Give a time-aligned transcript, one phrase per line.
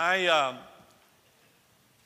[0.00, 0.58] I um,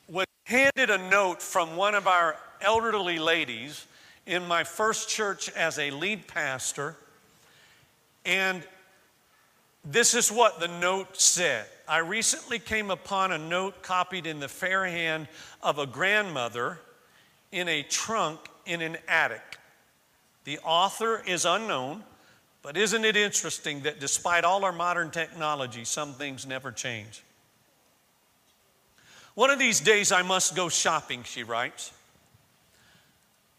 [0.09, 3.87] was handed a note from one of our elderly ladies
[4.25, 6.97] in my first church as a lead pastor,
[8.25, 8.63] and
[9.85, 11.67] this is what the note said.
[11.87, 15.29] I recently came upon a note copied in the fair hand
[15.63, 16.81] of a grandmother
[17.51, 19.59] in a trunk in an attic.
[20.45, 22.05] The author is unknown,
[22.63, 27.23] but isn't it interesting that despite all our modern technology, some things never change?
[29.34, 31.92] One of these days I must go shopping, she writes.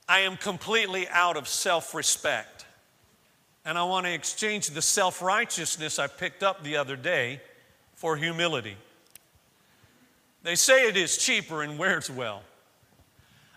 [0.07, 2.66] I am completely out of self respect.
[3.66, 7.41] And I want to exchange the self righteousness I picked up the other day
[7.95, 8.75] for humility.
[10.44, 12.44] They say it is cheaper and wears well.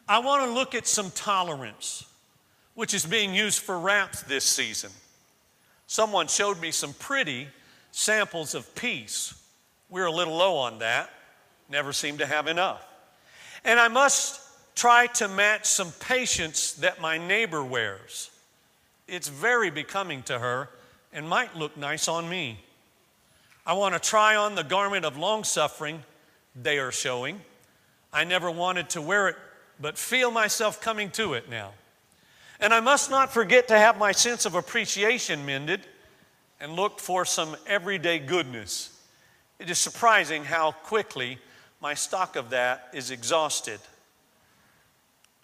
[0.09, 2.05] I want to look at some tolerance,
[2.75, 4.92] which is being used for wraps this season.
[5.89, 7.48] Someone showed me some pretty
[7.91, 9.34] samples of peace.
[9.91, 11.11] We're a little low on that
[11.69, 12.86] never seem to have enough.
[13.64, 14.41] And I must
[14.75, 18.31] try to match some patience that my neighbor wears.
[19.09, 20.69] It's very becoming to her
[21.12, 22.61] and might look nice on me.
[23.67, 26.05] I want to try on the garment of long suffering
[26.55, 27.41] they are showing.
[28.12, 29.37] I never wanted to wear it,
[29.81, 31.72] but feel myself coming to it now.
[32.61, 35.81] And I must not forget to have my sense of appreciation mended
[36.61, 38.98] and look for some everyday goodness.
[39.59, 41.39] It is surprising how quickly
[41.81, 43.81] my stock of that is exhausted.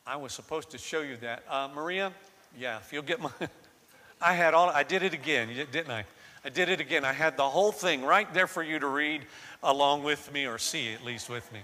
[0.06, 1.43] I was supposed to show you that.
[1.49, 2.12] Uh, Maria,
[2.59, 3.31] yeah, if you'll get my.
[4.21, 6.05] I had all, I did it again, didn't I?
[6.45, 7.05] I did it again.
[7.05, 9.23] I had the whole thing right there for you to read
[9.62, 11.61] along with me or see at least with me.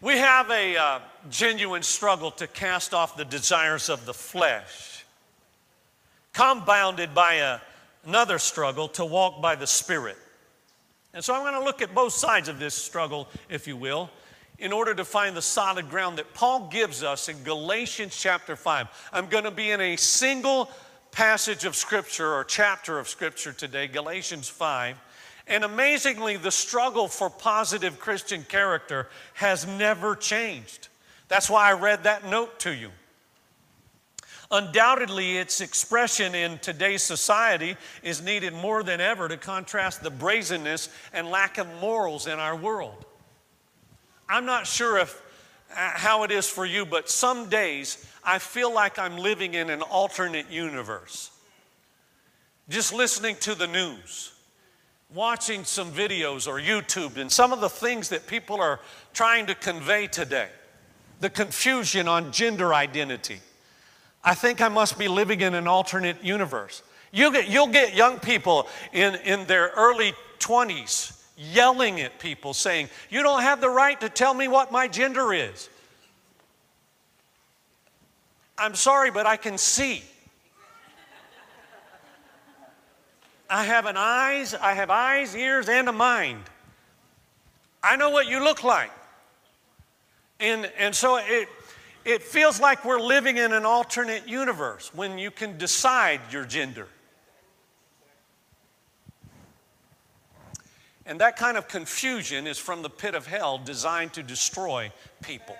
[0.00, 0.98] We have a uh,
[1.30, 5.04] genuine struggle to cast off the desires of the flesh,
[6.32, 7.58] compounded by a,
[8.04, 10.18] another struggle to walk by the Spirit.
[11.14, 14.10] And so I'm going to look at both sides of this struggle, if you will,
[14.58, 19.10] in order to find the solid ground that Paul gives us in Galatians chapter 5.
[19.12, 20.70] I'm going to be in a single
[21.12, 24.96] passage of Scripture or chapter of Scripture today, Galatians 5.
[25.46, 30.88] And amazingly, the struggle for positive Christian character has never changed.
[31.28, 32.90] That's why I read that note to you.
[34.50, 40.88] Undoubtedly, its expression in today's society is needed more than ever to contrast the brazenness
[41.12, 43.04] and lack of morals in our world.
[44.28, 45.22] I'm not sure if
[45.70, 49.70] uh, how it is for you, but some days I feel like I'm living in
[49.70, 51.30] an alternate universe.
[52.68, 54.32] Just listening to the news,
[55.12, 58.80] watching some videos or YouTube, and some of the things that people are
[59.12, 60.48] trying to convey today,
[61.20, 63.40] the confusion on gender identity
[64.24, 66.82] I think I must be living in an alternate universe.
[67.12, 72.88] You'll get, you'll get young people in, in their early 20s yelling at people saying,
[73.10, 75.68] You don't have the right to tell me what my gender is.
[78.56, 80.02] I'm sorry, but I can see.
[83.50, 86.42] I have an eyes, I have eyes, ears, and a mind.
[87.82, 88.90] I know what you look like.
[90.40, 91.48] And, and so it,
[92.04, 96.88] it feels like we're living in an alternate universe when you can decide your gender.
[101.06, 104.90] And that kind of confusion is from the pit of hell designed to destroy
[105.22, 105.56] people.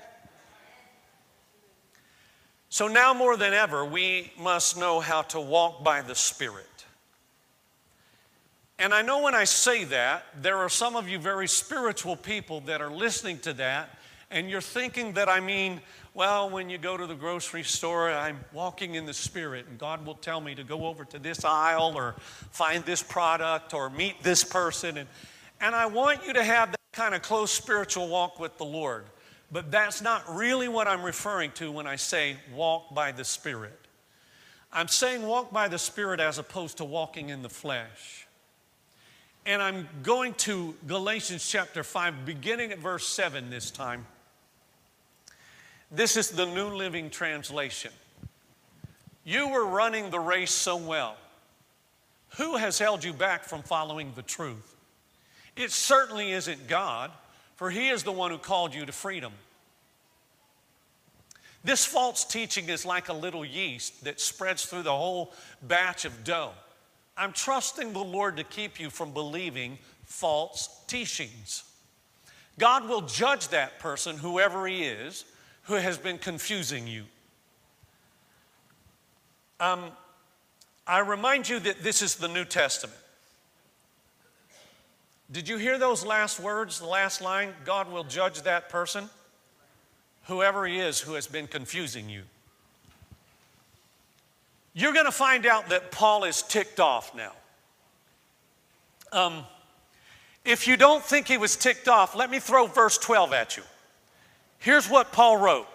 [2.70, 6.66] So now more than ever, we must know how to walk by the Spirit.
[8.78, 12.60] And I know when I say that, there are some of you very spiritual people
[12.62, 13.96] that are listening to that,
[14.34, 15.80] and you're thinking that I mean,
[16.12, 20.04] well, when you go to the grocery store, I'm walking in the Spirit, and God
[20.04, 22.16] will tell me to go over to this aisle or
[22.50, 24.98] find this product or meet this person.
[24.98, 25.08] And,
[25.60, 29.04] and I want you to have that kind of close spiritual walk with the Lord.
[29.52, 33.78] But that's not really what I'm referring to when I say walk by the Spirit.
[34.72, 38.26] I'm saying walk by the Spirit as opposed to walking in the flesh.
[39.46, 44.06] And I'm going to Galatians chapter 5, beginning at verse 7 this time.
[45.94, 47.92] This is the New Living Translation.
[49.22, 51.16] You were running the race so well.
[52.30, 54.74] Who has held you back from following the truth?
[55.54, 57.12] It certainly isn't God,
[57.54, 59.32] for He is the one who called you to freedom.
[61.62, 65.32] This false teaching is like a little yeast that spreads through the whole
[65.62, 66.50] batch of dough.
[67.16, 71.62] I'm trusting the Lord to keep you from believing false teachings.
[72.58, 75.24] God will judge that person, whoever he is,
[75.64, 77.04] who has been confusing you.
[79.60, 79.84] Um,
[80.86, 82.98] I remind you that this is the New Testament.
[85.32, 87.52] Did you hear those last words, the last line?
[87.64, 89.08] God will judge that person,
[90.24, 92.22] whoever he is who has been confusing you.
[94.74, 97.32] You're going to find out that Paul is ticked off now.
[99.12, 99.44] Um,
[100.44, 103.62] if you don't think he was ticked off, let me throw verse 12 at you.
[104.64, 105.66] Here's what Paul wrote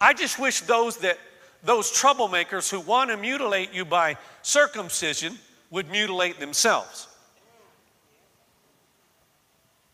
[0.00, 1.18] I just wish those that
[1.64, 5.36] those troublemakers who want to mutilate you by circumcision
[5.70, 7.08] would mutilate themselves.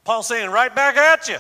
[0.04, 1.38] Paul saying, right back at you.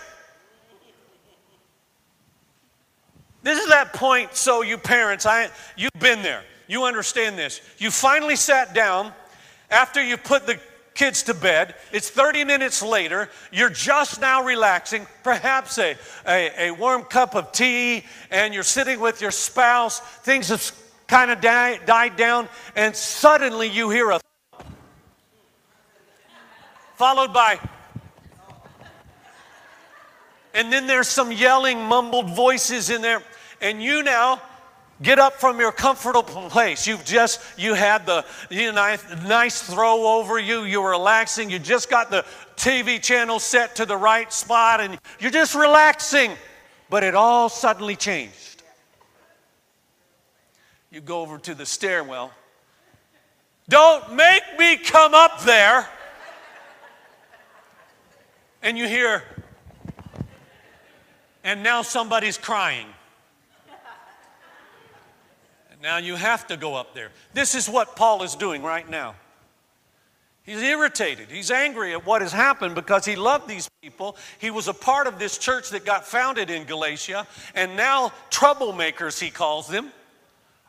[3.42, 6.42] This is that point, so you parents, I, you've been there.
[6.68, 7.60] You understand this.
[7.76, 9.12] You finally sat down
[9.70, 10.58] after you put the
[10.96, 11.76] kids to bed.
[11.92, 13.28] It's 30 minutes later.
[13.52, 15.96] You're just now relaxing, perhaps a,
[16.26, 20.00] a, a warm cup of tea, and you're sitting with your spouse.
[20.00, 20.72] Things have
[21.06, 24.20] kind of die, died down, and suddenly you hear a
[26.96, 27.60] followed by
[30.56, 33.22] and then there's some yelling, mumbled voices in there,
[33.60, 34.40] and you now
[35.02, 36.86] Get up from your comfortable place.
[36.86, 38.96] You've just, you had the you know,
[39.26, 40.64] nice throw over you.
[40.64, 41.50] You're relaxing.
[41.50, 42.24] You just got the
[42.56, 46.32] TV channel set to the right spot and you're just relaxing.
[46.88, 48.62] But it all suddenly changed.
[50.90, 52.32] You go over to the stairwell.
[53.68, 55.86] Don't make me come up there.
[58.62, 59.22] And you hear,
[61.44, 62.86] and now somebody's crying.
[65.86, 67.12] Now you have to go up there.
[67.32, 69.14] This is what Paul is doing right now.
[70.42, 71.30] He's irritated.
[71.30, 74.16] He's angry at what has happened because he loved these people.
[74.40, 77.24] He was a part of this church that got founded in Galatia,
[77.54, 79.92] and now troublemakers, he calls them,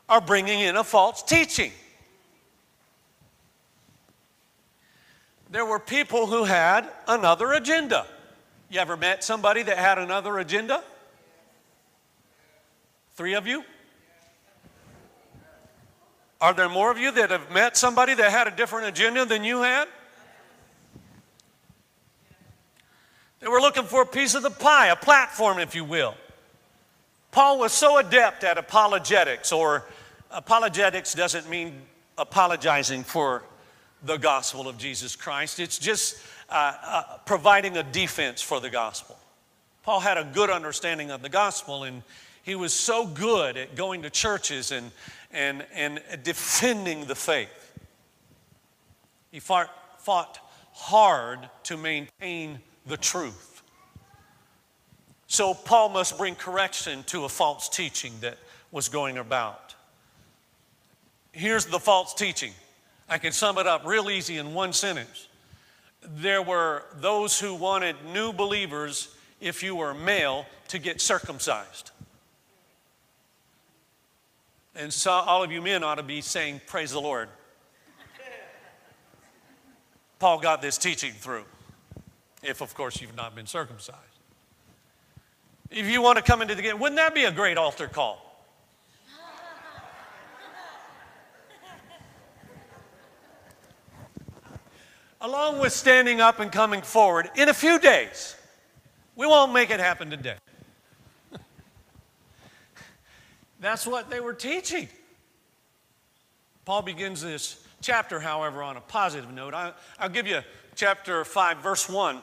[0.08, 1.72] are bringing in a false teaching.
[5.50, 8.06] There were people who had another agenda.
[8.70, 10.84] You ever met somebody that had another agenda?
[13.16, 13.64] Three of you?
[16.40, 19.42] Are there more of you that have met somebody that had a different agenda than
[19.42, 19.88] you had?
[23.40, 26.14] They were looking for a piece of the pie, a platform, if you will.
[27.30, 29.84] Paul was so adept at apologetics, or
[30.30, 31.82] apologetics doesn't mean
[32.16, 33.42] apologizing for
[34.02, 36.18] the gospel of Jesus Christ, it's just
[36.48, 39.18] uh, uh, providing a defense for the gospel.
[39.82, 42.02] Paul had a good understanding of the gospel, and
[42.42, 44.90] he was so good at going to churches and
[45.30, 47.72] and, and defending the faith.
[49.30, 50.38] He fought, fought
[50.72, 53.62] hard to maintain the truth.
[55.26, 58.38] So Paul must bring correction to a false teaching that
[58.72, 59.74] was going about.
[61.32, 62.52] Here's the false teaching.
[63.08, 65.28] I can sum it up real easy in one sentence.
[66.02, 71.90] There were those who wanted new believers, if you were male, to get circumcised.
[74.78, 77.28] And so all of you men ought to be saying, Praise the Lord.
[80.20, 81.44] Paul got this teaching through,
[82.44, 83.98] if of course you've not been circumcised.
[85.68, 88.46] If you want to come into the game, wouldn't that be a great altar call?
[95.20, 98.36] Along with standing up and coming forward in a few days.
[99.16, 100.36] We won't make it happen today.
[103.60, 104.88] That's what they were teaching.
[106.64, 109.54] Paul begins this chapter, however, on a positive note.
[109.54, 110.40] I, will give you
[110.74, 112.20] chapter 5, verse 1.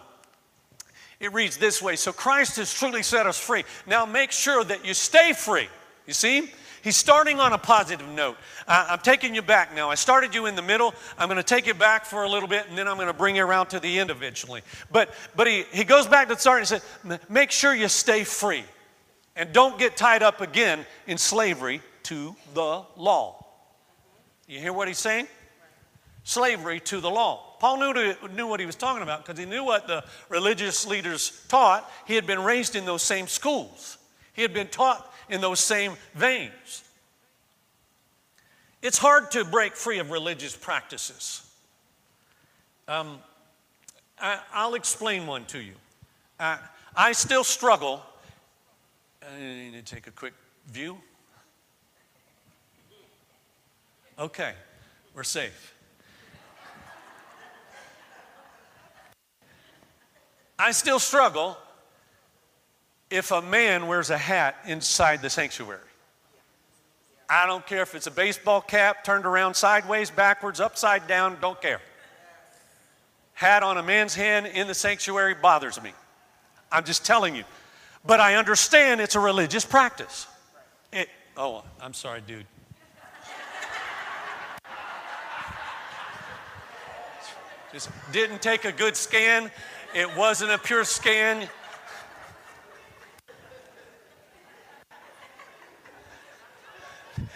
[1.19, 3.63] It reads this way So Christ has truly set us free.
[3.87, 5.67] Now make sure that you stay free.
[6.05, 6.51] You see?
[6.83, 8.37] He's starting on a positive note.
[8.67, 9.89] I'm taking you back now.
[9.89, 10.93] I started you in the middle.
[11.17, 13.13] I'm going to take you back for a little bit, and then I'm going to
[13.13, 14.61] bring you around to the end eventually.
[14.91, 18.23] But, but he, he goes back to the start and said, Make sure you stay
[18.23, 18.65] free.
[19.35, 23.45] And don't get tied up again in slavery to the law.
[24.47, 25.27] You hear what he's saying?
[26.23, 27.55] Slavery to the law.
[27.59, 31.43] Paul knew, knew what he was talking about because he knew what the religious leaders
[31.47, 31.89] taught.
[32.05, 33.97] He had been raised in those same schools,
[34.33, 36.83] he had been taught in those same veins.
[38.81, 41.41] It's hard to break free of religious practices.
[42.87, 43.17] Um,
[44.19, 45.73] I, will explain one to you.
[46.39, 46.59] I,
[46.95, 48.03] I still struggle.
[49.33, 50.33] I need to take a quick
[50.67, 50.97] view.
[54.19, 54.53] Okay,
[55.13, 55.73] we're safe.
[60.57, 61.57] I still struggle
[63.09, 65.79] if a man wears a hat inside the sanctuary.
[67.29, 71.59] I don't care if it's a baseball cap turned around sideways, backwards, upside down, don't
[71.61, 71.81] care.
[73.33, 75.91] Hat on a man's head in the sanctuary bothers me.
[76.71, 77.43] I'm just telling you.
[78.07, 80.27] But I understand it's a religious practice.
[80.93, 82.45] It, oh, I'm sorry, dude.
[87.73, 89.51] Just didn't take a good scan.
[89.93, 91.49] It wasn't a pure scan.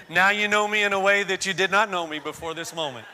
[0.07, 2.73] Now you know me in a way that you did not know me before this
[2.73, 3.05] moment.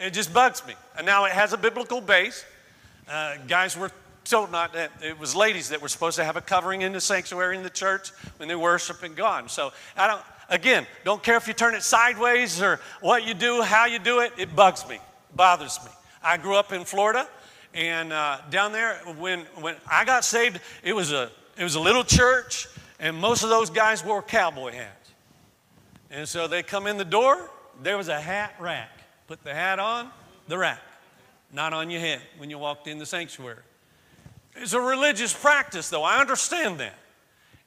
[0.00, 0.74] It just bugs me.
[0.96, 2.44] And now it has a biblical base.
[3.08, 3.90] Uh, guys were
[4.24, 7.00] told not that it was ladies that were supposed to have a covering in the
[7.00, 9.50] sanctuary in the church when they worshiping God.
[9.50, 13.62] So I don't, again, don't care if you turn it sideways or what you do,
[13.62, 14.98] how you do it, it bugs me,
[15.34, 15.90] bothers me.
[16.22, 17.28] I grew up in Florida,
[17.74, 21.80] and uh, down there, when, when I got saved, it was, a, it was a
[21.80, 22.68] little church,
[23.00, 25.10] and most of those guys wore cowboy hats.
[26.10, 27.50] And so they come in the door,
[27.82, 28.90] there was a hat rack.
[29.26, 30.10] Put the hat on,
[30.46, 30.80] the rack,
[31.52, 33.62] not on your head when you walked in the sanctuary.
[34.56, 36.02] It's a religious practice, though.
[36.02, 36.94] I understand that.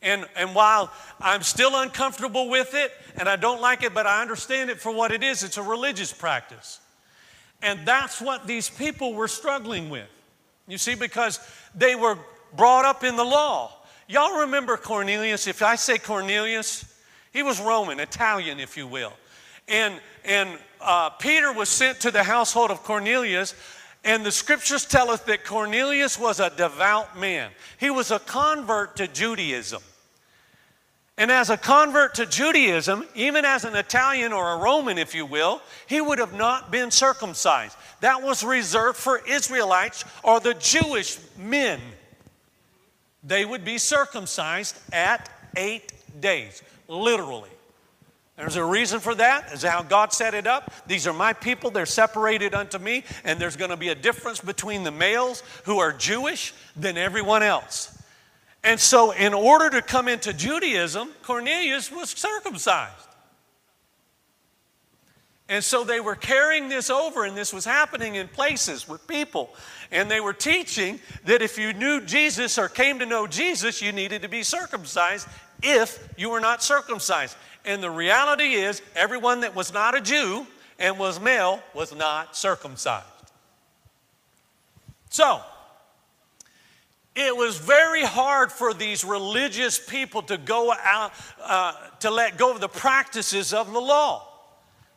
[0.02, 4.22] And, and while I'm still uncomfortable with it and I don't like it, but I
[4.22, 6.80] understand it for what it is, it's a religious practice.
[7.62, 10.08] And that's what these people were struggling with.
[10.68, 11.40] You see, because
[11.74, 12.18] they were
[12.56, 13.74] brought up in the law.
[14.08, 15.48] Y'all remember Cornelius?
[15.48, 16.86] If I say Cornelius,
[17.34, 19.14] he was Roman, Italian, if you will.
[19.68, 23.56] And, and uh, Peter was sent to the household of Cornelius,
[24.06, 27.50] and the scriptures tell us that Cornelius was a devout man.
[27.80, 29.82] He was a convert to Judaism.
[31.18, 35.26] And as a convert to Judaism, even as an Italian or a Roman, if you
[35.26, 37.76] will, he would have not been circumcised.
[38.02, 41.80] That was reserved for Israelites or the Jewish men.
[43.24, 47.50] They would be circumcised at eight days literally.
[48.38, 50.74] There's a reason for that, is how God set it up.
[50.88, 54.42] These are my people, they're separated unto me, and there's going to be a difference
[54.42, 57.98] between the males who are Jewish than everyone else.
[58.62, 63.06] And so, in order to come into Judaism, Cornelius was circumcised.
[65.48, 69.52] And so they were carrying this over, and this was happening in places with people.
[69.92, 73.92] And they were teaching that if you knew Jesus or came to know Jesus, you
[73.92, 75.28] needed to be circumcised
[75.64, 77.36] if you were not circumcised.
[77.66, 80.46] And the reality is, everyone that was not a Jew
[80.78, 83.06] and was male was not circumcised.
[85.10, 85.42] So,
[87.16, 92.52] it was very hard for these religious people to go out, uh, to let go
[92.52, 94.28] of the practices of the law.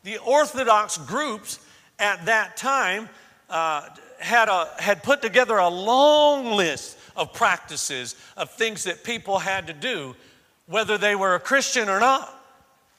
[0.03, 1.61] The Orthodox groups
[1.99, 3.09] at that time
[3.49, 3.88] uh,
[4.19, 9.69] had, a, had put together a long list of practices of things that people had
[9.69, 10.17] to do
[10.69, 12.35] whether they were a Christian or not.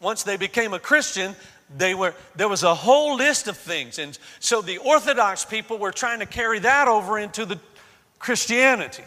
[0.02, 1.36] Once they became a Christian,
[1.78, 4.00] they were, there was a whole list of things.
[4.00, 7.60] And so the Orthodox people were trying to carry that over into the
[8.18, 9.04] Christianity.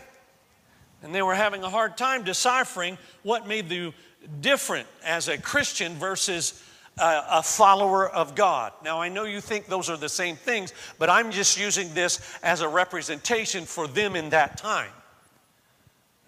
[1.02, 3.92] And they were having a hard time deciphering what made you
[4.40, 6.62] different as a Christian versus
[6.98, 8.72] a, a follower of God.
[8.84, 12.20] Now, I know you think those are the same things, but I'm just using this
[12.42, 14.92] as a representation for them in that time.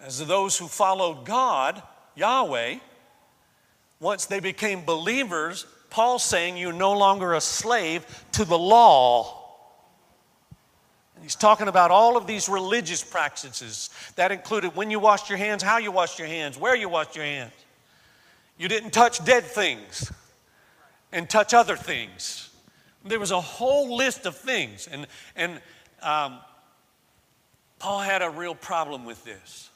[0.01, 1.81] As those who followed God,
[2.15, 2.77] Yahweh,
[3.99, 9.41] once they became believers, Paul's saying you're no longer a slave to the law.
[11.15, 13.89] And he's talking about all of these religious practices.
[14.15, 17.15] That included when you washed your hands, how you washed your hands, where you washed
[17.15, 17.53] your hands.
[18.57, 20.11] You didn't touch dead things
[21.11, 22.49] and touch other things.
[23.05, 24.87] There was a whole list of things.
[24.91, 25.61] And, and
[26.01, 26.39] um,
[27.79, 29.69] Paul had a real problem with this.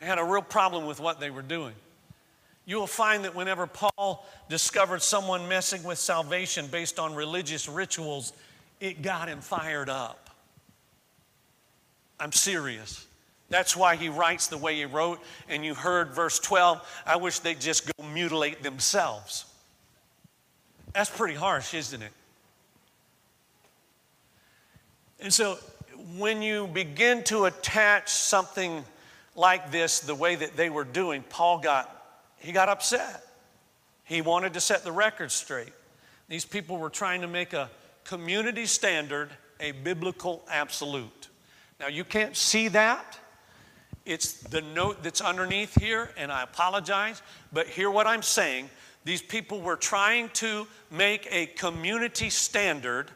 [0.00, 1.74] They had a real problem with what they were doing.
[2.66, 8.32] You will find that whenever Paul discovered someone messing with salvation based on religious rituals,
[8.78, 10.30] it got him fired up.
[12.20, 13.06] I'm serious.
[13.48, 15.20] That's why he writes the way he wrote.
[15.48, 19.46] And you heard verse 12 I wish they'd just go mutilate themselves.
[20.92, 22.12] That's pretty harsh, isn't it?
[25.20, 25.58] And so
[26.16, 28.84] when you begin to attach something
[29.38, 31.90] like this the way that they were doing, Paul got,
[32.36, 33.24] he got upset.
[34.04, 35.72] He wanted to set the record straight.
[36.28, 37.70] These people were trying to make a
[38.04, 39.30] community standard
[39.60, 41.28] a biblical absolute.
[41.80, 43.18] Now, you can't see that.
[44.04, 48.70] It's the note that's underneath here, and I apologize, but hear what I'm saying.
[49.04, 53.10] These people were trying to make a community standard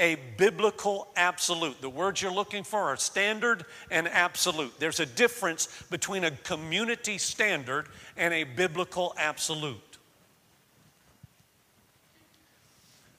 [0.00, 1.80] a biblical absolute.
[1.80, 4.72] The words you're looking for are standard and absolute.
[4.80, 9.78] There's a difference between a community standard and a biblical absolute.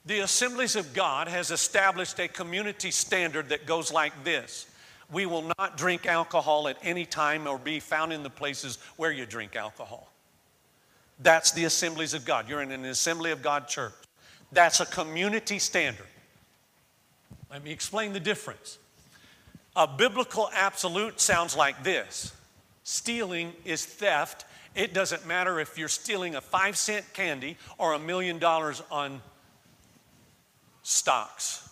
[0.04, 4.66] The Assemblies of God has established a community standard that goes like this
[5.10, 9.12] We will not drink alcohol at any time or be found in the places where
[9.12, 10.12] you drink alcohol.
[11.20, 12.48] That's the Assemblies of God.
[12.48, 13.92] You're in an Assembly of God church.
[14.50, 16.06] That's a community standard.
[17.52, 18.78] Let me explain the difference.
[19.76, 22.34] A biblical absolute sounds like this
[22.82, 24.46] stealing is theft.
[24.74, 29.20] It doesn't matter if you're stealing a five cent candy or a million dollars on
[30.82, 31.68] stocks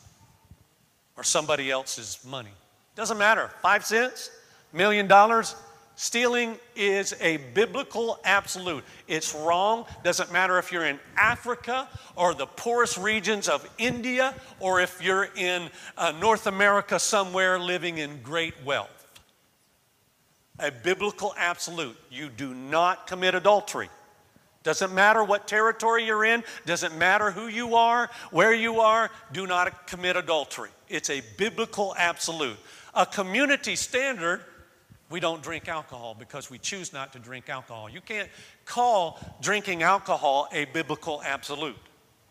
[1.17, 2.53] or somebody else's money.
[2.95, 3.51] Doesn't matter.
[3.63, 4.31] Five cents,
[4.75, 5.57] million dollars,
[6.03, 8.85] Stealing is a biblical absolute.
[9.07, 9.85] It's wrong.
[10.03, 15.29] Doesn't matter if you're in Africa or the poorest regions of India or if you're
[15.37, 19.07] in uh, North America somewhere living in great wealth.
[20.59, 21.99] A biblical absolute.
[22.11, 23.91] You do not commit adultery.
[24.63, 29.47] Doesn't matter what territory you're in, doesn't matter who you are, where you are, do
[29.47, 30.71] not commit adultery.
[30.89, 32.57] It's a biblical absolute.
[32.95, 34.41] A community standard
[35.11, 37.91] we don't drink alcohol because we choose not to drink alcohol.
[37.91, 38.29] You can't
[38.65, 41.77] call drinking alcohol a biblical absolute.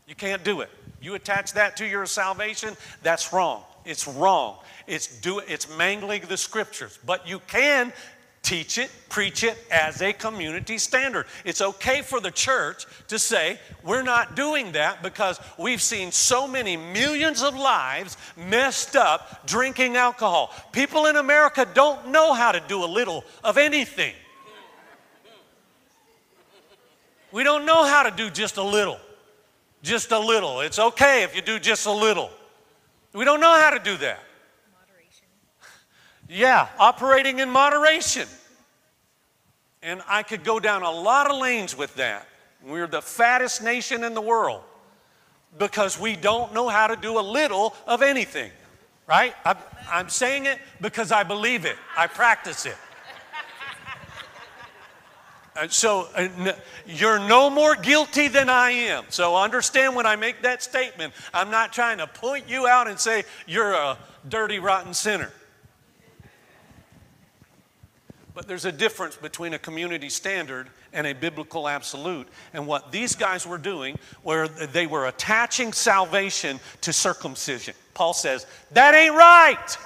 [0.07, 0.69] You can't do it.
[1.01, 3.63] You attach that to your salvation, that's wrong.
[3.85, 4.57] It's wrong.
[4.87, 6.97] It's do it's mangling the scriptures.
[7.05, 7.93] But you can
[8.41, 11.25] teach it, preach it as a community standard.
[11.45, 16.47] It's okay for the church to say, we're not doing that because we've seen so
[16.47, 20.53] many millions of lives messed up drinking alcohol.
[20.71, 24.13] People in America don't know how to do a little of anything.
[27.31, 28.99] We don't know how to do just a little.
[29.83, 30.61] Just a little.
[30.61, 32.31] It's okay if you do just a little.
[33.13, 34.19] We don't know how to do that.
[36.29, 38.27] Yeah, operating in moderation.
[39.81, 42.27] And I could go down a lot of lanes with that.
[42.63, 44.61] We're the fattest nation in the world
[45.57, 48.51] because we don't know how to do a little of anything,
[49.07, 49.33] right?
[49.43, 49.57] I'm,
[49.89, 52.75] I'm saying it because I believe it, I practice it.
[55.59, 56.53] And so uh,
[56.85, 59.05] you're no more guilty than I am.
[59.09, 62.99] So understand when I make that statement, I'm not trying to point you out and
[62.99, 63.97] say you're a
[64.29, 65.31] dirty, rotten sinner.
[68.39, 72.25] But there's a difference between a community standard and a biblical absolute.
[72.53, 77.73] And what these guys were doing, where they were attaching salvation to circumcision.
[77.93, 79.77] Paul says, that ain't right.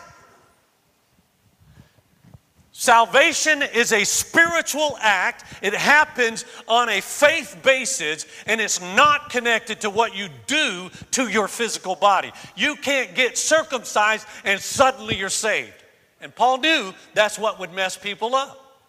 [2.73, 5.45] Salvation is a spiritual act.
[5.63, 11.27] It happens on a faith basis, and it's not connected to what you do to
[11.27, 12.31] your physical body.
[12.55, 15.82] You can't get circumcised and suddenly you're saved.
[16.23, 18.79] And Paul knew that's what would mess people up.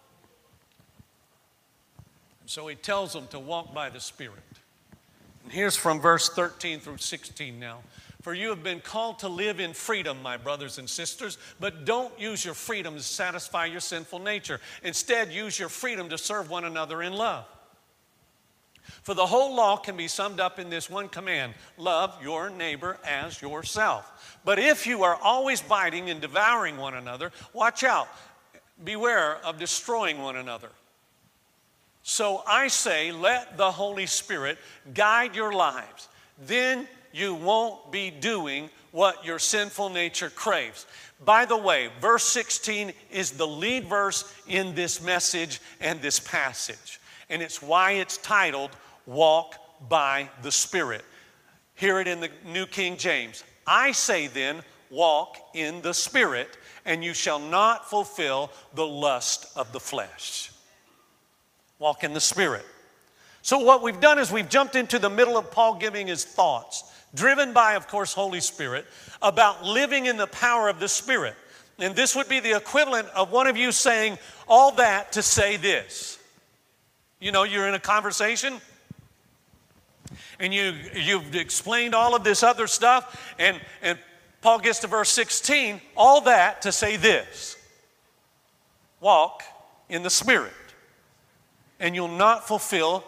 [2.41, 4.39] And so he tells them to walk by the Spirit.
[5.43, 7.81] And here's from verse 13 through 16 now.
[8.23, 12.19] For you have been called to live in freedom, my brothers and sisters, but don't
[12.19, 14.61] use your freedom to satisfy your sinful nature.
[14.83, 17.45] Instead, use your freedom to serve one another in love.
[19.03, 22.99] For the whole law can be summed up in this one command love your neighbor
[23.05, 24.39] as yourself.
[24.45, 28.09] But if you are always biting and devouring one another, watch out.
[28.83, 30.71] Beware of destroying one another.
[32.03, 34.59] So I say, let the Holy Spirit
[34.93, 36.09] guide your lives.
[36.47, 40.87] Then you won't be doing what your sinful nature craves.
[41.25, 47.01] By the way, verse 16 is the lead verse in this message and this passage.
[47.31, 48.71] And it's why it's titled
[49.07, 49.57] walk
[49.89, 51.05] by the Spirit.
[51.75, 53.45] Hear it in the New King James.
[53.67, 59.73] I say then, walk in the Spirit, and you shall not fulfill the lust of
[59.73, 60.51] the flesh.
[61.79, 62.65] Walk in the Spirit.
[63.43, 66.85] So, what we've done is we've jumped into the middle of Paul giving his thoughts,
[67.15, 68.87] driven by, of course, Holy Spirit,
[69.21, 71.35] about living in the power of the Spirit.
[71.79, 75.57] And this would be the equivalent of one of you saying all that to say
[75.57, 76.19] this.
[77.25, 78.61] You know, you're in a conversation
[80.39, 83.99] and you, you've explained all of this other stuff, and, and
[84.43, 87.57] Paul gets to verse 16, all that to say this
[89.01, 89.43] walk
[89.89, 90.53] in the Spirit,
[91.81, 93.03] and you'll not fulfill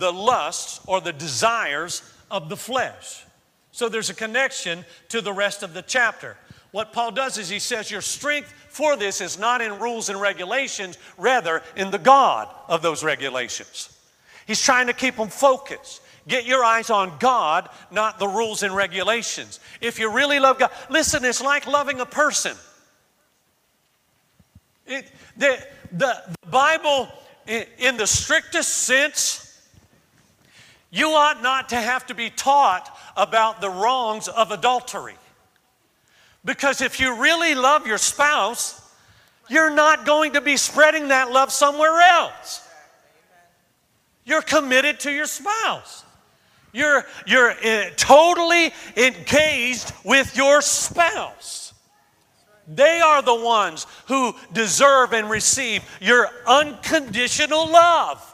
[0.00, 3.24] the lusts or the desires of the flesh.
[3.70, 6.36] So there's a connection to the rest of the chapter.
[6.72, 10.20] What Paul does is he says, Your strength for this is not in rules and
[10.20, 13.96] regulations, rather in the God of those regulations.
[14.46, 16.02] He's trying to keep them focused.
[16.28, 19.58] Get your eyes on God, not the rules and regulations.
[19.80, 22.56] If you really love God, listen, it's like loving a person.
[24.86, 25.58] It, the,
[25.92, 26.16] the
[26.50, 27.08] Bible,
[27.46, 29.46] in the strictest sense,
[30.90, 35.14] you ought not to have to be taught about the wrongs of adultery.
[36.44, 38.80] Because if you really love your spouse,
[39.48, 42.66] you're not going to be spreading that love somewhere else.
[44.24, 46.04] You're committed to your spouse.
[46.72, 51.74] You're, you're uh, totally engaged with your spouse.
[52.68, 58.24] They are the ones who deserve and receive your unconditional love.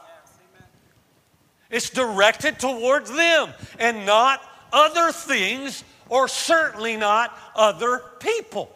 [1.71, 4.41] It's directed towards them and not
[4.71, 8.73] other things or certainly not other people.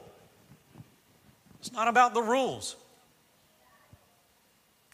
[1.60, 2.76] It's not about the rules.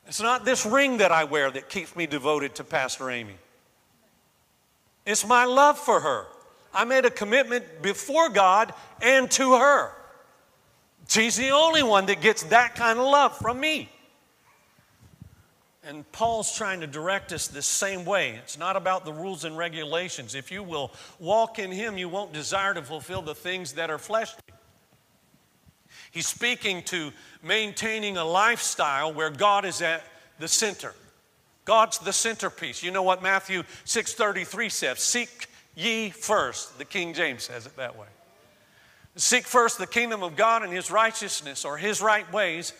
[0.07, 3.35] It's not this ring that I wear that keeps me devoted to Pastor Amy.
[5.05, 6.25] It's my love for her.
[6.73, 9.91] I made a commitment before God and to her.
[11.07, 13.89] She's the only one that gets that kind of love from me.
[15.87, 18.31] And Paul's trying to direct us the same way.
[18.43, 20.35] It's not about the rules and regulations.
[20.35, 23.97] If you will walk in Him, you won't desire to fulfill the things that are
[23.97, 24.41] fleshly.
[26.11, 30.03] He's speaking to maintaining a lifestyle where God is at
[30.39, 30.93] the center.
[31.63, 32.83] God's the centerpiece.
[32.83, 37.95] You know what Matthew 6:33 says, "Seek ye first." The King James says it that
[37.95, 38.07] way.
[39.15, 42.73] Seek first the kingdom of God and his righteousness or his right ways,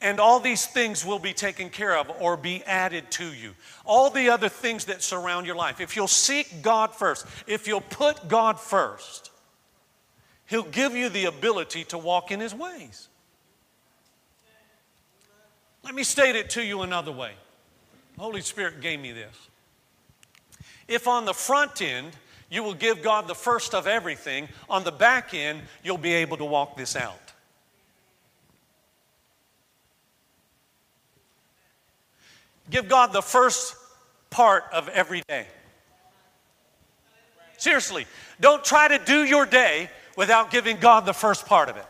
[0.00, 3.54] and all these things will be taken care of or be added to you.
[3.84, 5.80] All the other things that surround your life.
[5.80, 9.30] If you'll seek God first, if you'll put God first,
[10.46, 13.08] He'll give you the ability to walk in His ways.
[15.84, 17.32] Let me state it to you another way.
[18.18, 19.34] Holy Spirit gave me this.
[20.88, 22.10] If on the front end,
[22.50, 26.36] you will give God the first of everything, on the back end, you'll be able
[26.38, 27.29] to walk this out.
[32.70, 33.76] Give God the first
[34.30, 35.46] part of every day.
[37.58, 38.06] Seriously,
[38.40, 41.84] don't try to do your day without giving God the first part of it.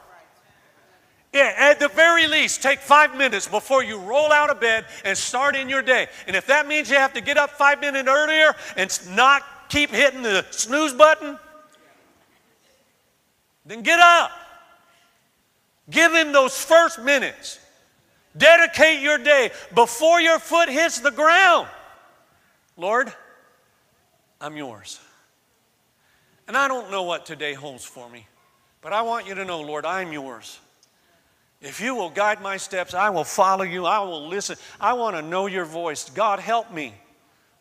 [1.33, 5.16] Yeah, at the very least, take five minutes before you roll out of bed and
[5.16, 6.09] start in your day.
[6.27, 9.90] And if that means you have to get up five minutes earlier and not keep
[9.90, 11.38] hitting the snooze button,
[13.64, 14.33] then get up.
[15.88, 17.61] Give him those first minutes.
[18.37, 21.69] Dedicate your day before your foot hits the ground.
[22.77, 23.12] Lord,
[24.40, 25.01] I'm yours.
[26.47, 28.27] And I don't know what today holds for me,
[28.81, 30.59] but I want you to know, Lord, I'm yours.
[31.61, 33.85] If you will guide my steps, I will follow you.
[33.85, 34.57] I will listen.
[34.81, 36.09] I want to know your voice.
[36.09, 36.95] God, help me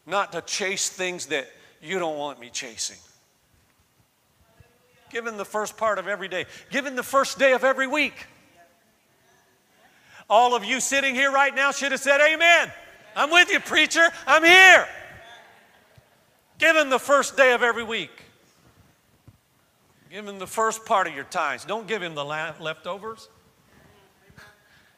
[0.05, 1.47] not to chase things that
[1.81, 2.97] you don't want me chasing.
[5.11, 8.27] Given the first part of every day, given the first day of every week.
[10.29, 12.71] All of you sitting here right now should have said, Amen.
[13.15, 14.07] I'm with you, preacher.
[14.27, 14.87] I'm here.
[16.59, 18.11] Give him the first day of every week.
[20.11, 21.65] Give him the first part of your tithes.
[21.65, 23.29] Don't give him the leftovers.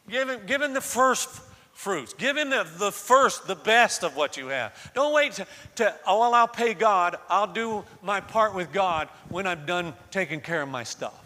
[0.10, 1.30] Give him, give him the first
[1.74, 2.14] fruits.
[2.14, 4.92] Give him the, the first, the best of what you have.
[4.94, 7.18] Don't wait to, to, oh, well, I'll pay God.
[7.30, 11.18] I'll do my part with God when I'm done taking care of my stuff.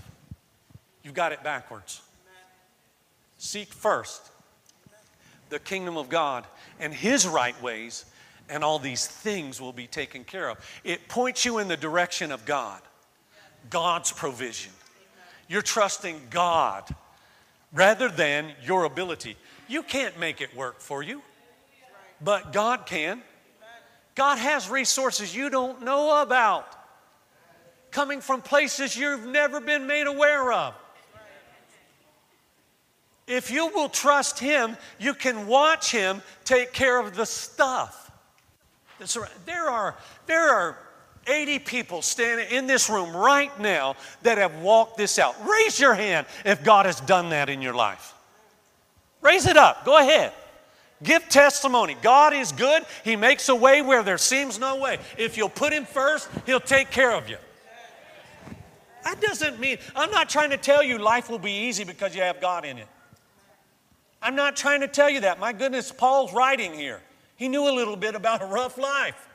[1.03, 2.01] You've got it backwards.
[3.45, 4.31] Seek first
[5.49, 6.47] the kingdom of God
[6.79, 8.05] and His right ways,
[8.49, 10.57] and all these things will be taken care of.
[10.83, 12.81] It points you in the direction of God,
[13.69, 14.71] God's provision.
[15.47, 16.83] You're trusting God
[17.71, 19.37] rather than your ability.
[19.67, 21.21] You can't make it work for you,
[22.19, 23.21] but God can.
[24.15, 26.67] God has resources you don't know about,
[27.91, 30.73] coming from places you've never been made aware of.
[33.27, 38.11] If you will trust Him, you can watch Him take care of the stuff.
[39.45, 39.95] There are,
[40.27, 40.77] there are
[41.27, 45.35] 80 people standing in this room right now that have walked this out.
[45.47, 48.13] Raise your hand if God has done that in your life.
[49.21, 49.85] Raise it up.
[49.85, 50.31] Go ahead.
[51.03, 51.97] Give testimony.
[52.01, 52.83] God is good.
[53.03, 54.99] He makes a way where there seems no way.
[55.17, 57.37] If you'll put Him first, He'll take care of you.
[59.03, 62.21] That doesn't mean, I'm not trying to tell you life will be easy because you
[62.21, 62.87] have God in it.
[64.25, 65.39] I'm not trying to tell you that.
[65.39, 66.99] My goodness, Paul's writing here.
[67.35, 69.29] He knew a little bit about a rough life.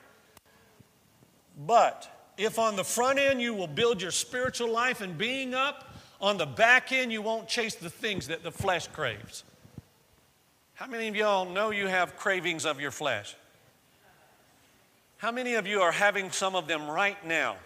[1.65, 5.95] But if on the front end you will build your spiritual life and being up,
[6.21, 9.45] on the back end you won't chase the things that the flesh craves.
[10.75, 13.37] How many of y'all know you have cravings of your flesh?
[15.19, 17.59] How many of you are having some of them right now?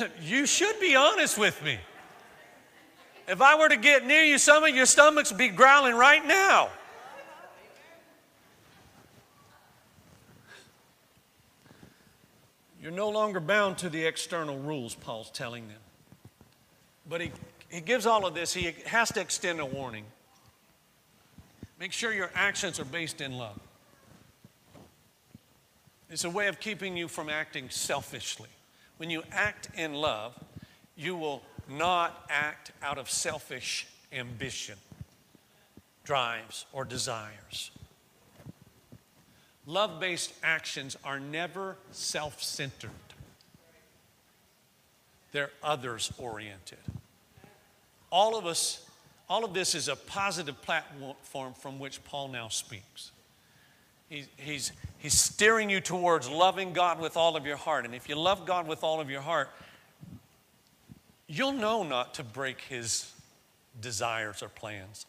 [0.22, 1.80] you should be honest with me.
[3.30, 6.26] If I were to get near you, some of your stomachs would be growling right
[6.26, 6.68] now.
[12.82, 15.78] You're no longer bound to the external rules, Paul's telling them.
[17.08, 17.30] But he,
[17.68, 20.06] he gives all of this, he has to extend a warning.
[21.78, 23.60] Make sure your actions are based in love.
[26.10, 28.48] It's a way of keeping you from acting selfishly.
[28.96, 30.36] When you act in love,
[30.96, 34.76] you will not act out of selfish ambition,
[36.04, 37.70] drives, or desires.
[39.66, 42.90] Love based actions are never self centered,
[45.32, 46.78] they're others oriented.
[48.10, 48.84] All of us,
[49.28, 53.12] all of this is a positive platform from which Paul now speaks.
[54.08, 57.84] He's, he's, he's steering you towards loving God with all of your heart.
[57.84, 59.48] And if you love God with all of your heart,
[61.30, 63.12] you'll know not to break his
[63.80, 65.06] desires or plans.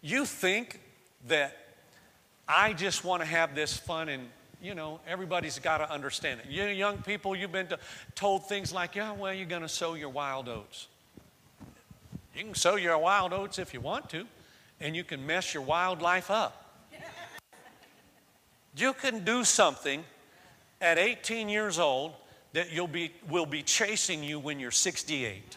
[0.00, 0.80] You think
[1.26, 1.56] that
[2.46, 4.28] I just want to have this fun and
[4.62, 6.46] you know, everybody's got to understand it.
[6.48, 7.68] You young people, you've been
[8.14, 10.86] told things like, yeah, well, you're going to sow your wild oats.
[12.34, 14.26] You can sow your wild oats if you want to,
[14.80, 16.86] and you can mess your wildlife up.
[18.76, 20.02] you can do something
[20.80, 22.14] at 18 years old
[22.54, 25.56] that you'll be, will be chasing you when you're 68.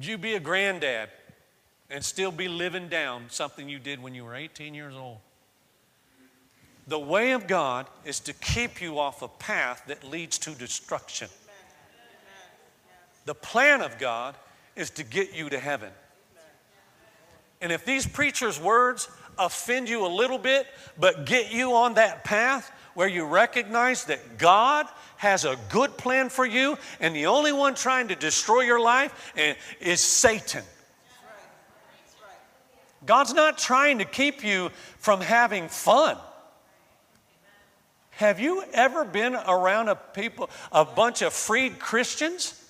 [0.00, 1.10] You be a granddad
[1.90, 5.18] and still be living down something you did when you were 18 years old.
[6.86, 11.28] The way of God is to keep you off a path that leads to destruction.
[13.26, 14.36] The plan of God
[14.76, 15.90] is to get you to heaven.
[17.60, 19.08] And if these preachers' words
[19.40, 20.66] offend you a little bit,
[20.98, 26.28] but get you on that path where you recognize that God has a good plan
[26.28, 29.32] for you, and the only one trying to destroy your life
[29.80, 30.62] is Satan.
[33.06, 36.16] God's not trying to keep you from having fun.
[38.10, 42.62] Have you ever been around a people, a bunch of freed Christians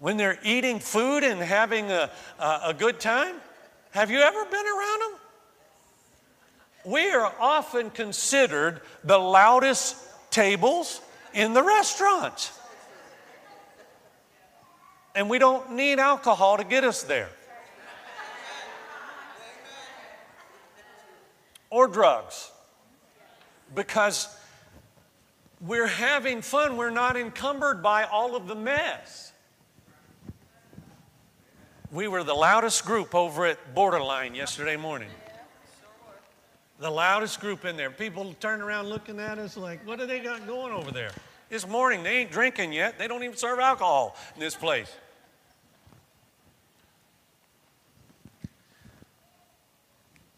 [0.00, 2.10] when they're eating food and having a,
[2.40, 3.36] a, a good time?
[3.92, 5.20] Have you ever been around them?
[6.88, 9.94] We are often considered the loudest
[10.30, 11.02] tables
[11.34, 12.50] in the restaurant.
[15.14, 17.28] And we don't need alcohol to get us there.
[21.68, 22.50] or drugs
[23.74, 24.34] because
[25.60, 26.78] we're having fun.
[26.78, 29.34] We're not encumbered by all of the mess.
[31.92, 35.10] We were the loudest group over at Borderline yesterday morning.
[36.78, 37.90] The loudest group in there.
[37.90, 41.10] People turn around looking at us like, what do they got going over there?
[41.48, 42.98] This morning, they ain't drinking yet.
[42.98, 44.90] They don't even serve alcohol in this place.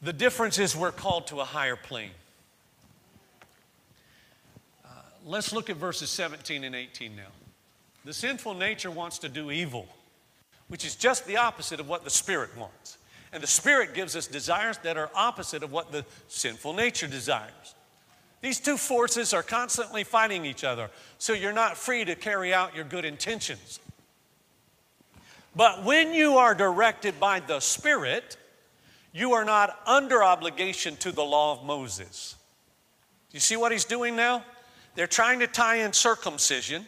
[0.02, 2.12] The difference is we're called to a higher plane.
[4.84, 4.88] Uh,
[5.26, 7.22] let's look at verses 17 and 18 now.
[8.04, 9.86] The sinful nature wants to do evil,
[10.68, 12.96] which is just the opposite of what the Spirit wants.
[13.32, 17.74] And the Spirit gives us desires that are opposite of what the sinful nature desires.
[18.40, 22.74] These two forces are constantly fighting each other, so you're not free to carry out
[22.74, 23.78] your good intentions.
[25.54, 28.36] But when you are directed by the Spirit,
[29.12, 32.36] you are not under obligation to the law of Moses.
[33.32, 34.44] You see what he's doing now?
[34.94, 36.86] They're trying to tie in circumcision.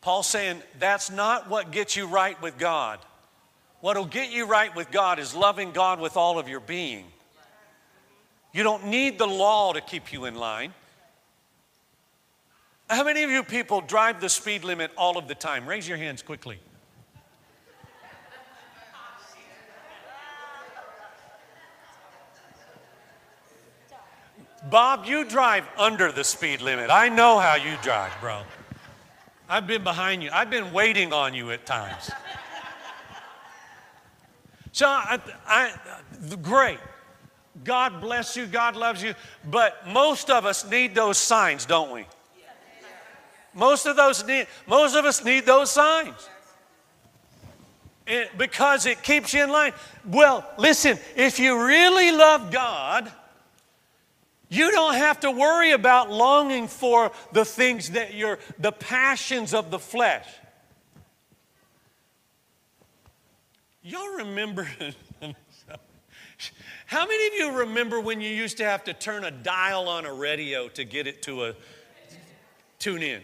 [0.00, 2.98] Paul's saying that's not what gets you right with God.
[3.82, 7.04] What will get you right with God is loving God with all of your being.
[8.52, 10.72] You don't need the law to keep you in line.
[12.88, 15.66] How many of you people drive the speed limit all of the time?
[15.66, 16.60] Raise your hands quickly.
[24.70, 26.88] Bob, you drive under the speed limit.
[26.88, 28.42] I know how you drive, bro.
[29.48, 32.12] I've been behind you, I've been waiting on you at times.
[34.82, 35.72] So, I, I,
[36.42, 36.80] great.
[37.62, 39.14] God bless you, God loves you,
[39.48, 42.04] but most of us need those signs, don't we?
[43.54, 46.28] Most of those need, most of us need those signs.
[48.08, 49.72] It, because it keeps you in line.
[50.04, 53.08] Well, listen, if you really love God,
[54.48, 59.70] you don't have to worry about longing for the things that you're, the passions of
[59.70, 60.26] the flesh.
[63.82, 64.68] Y'all remember?
[66.86, 70.06] How many of you remember when you used to have to turn a dial on
[70.06, 71.54] a radio to get it to a
[72.78, 73.22] tune in?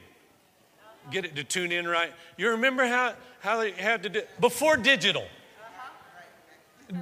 [1.10, 2.12] Get it to tune in right?
[2.36, 5.24] You remember how, how they had to do before digital?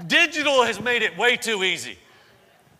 [0.06, 1.98] Digital has made it way too easy.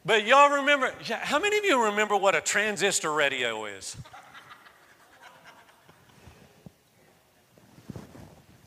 [0.05, 3.97] But y'all remember, how many of you remember what a transistor radio is?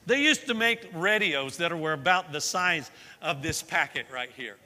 [0.09, 2.89] They used to make radios that were about the size
[3.21, 4.57] of this packet right here.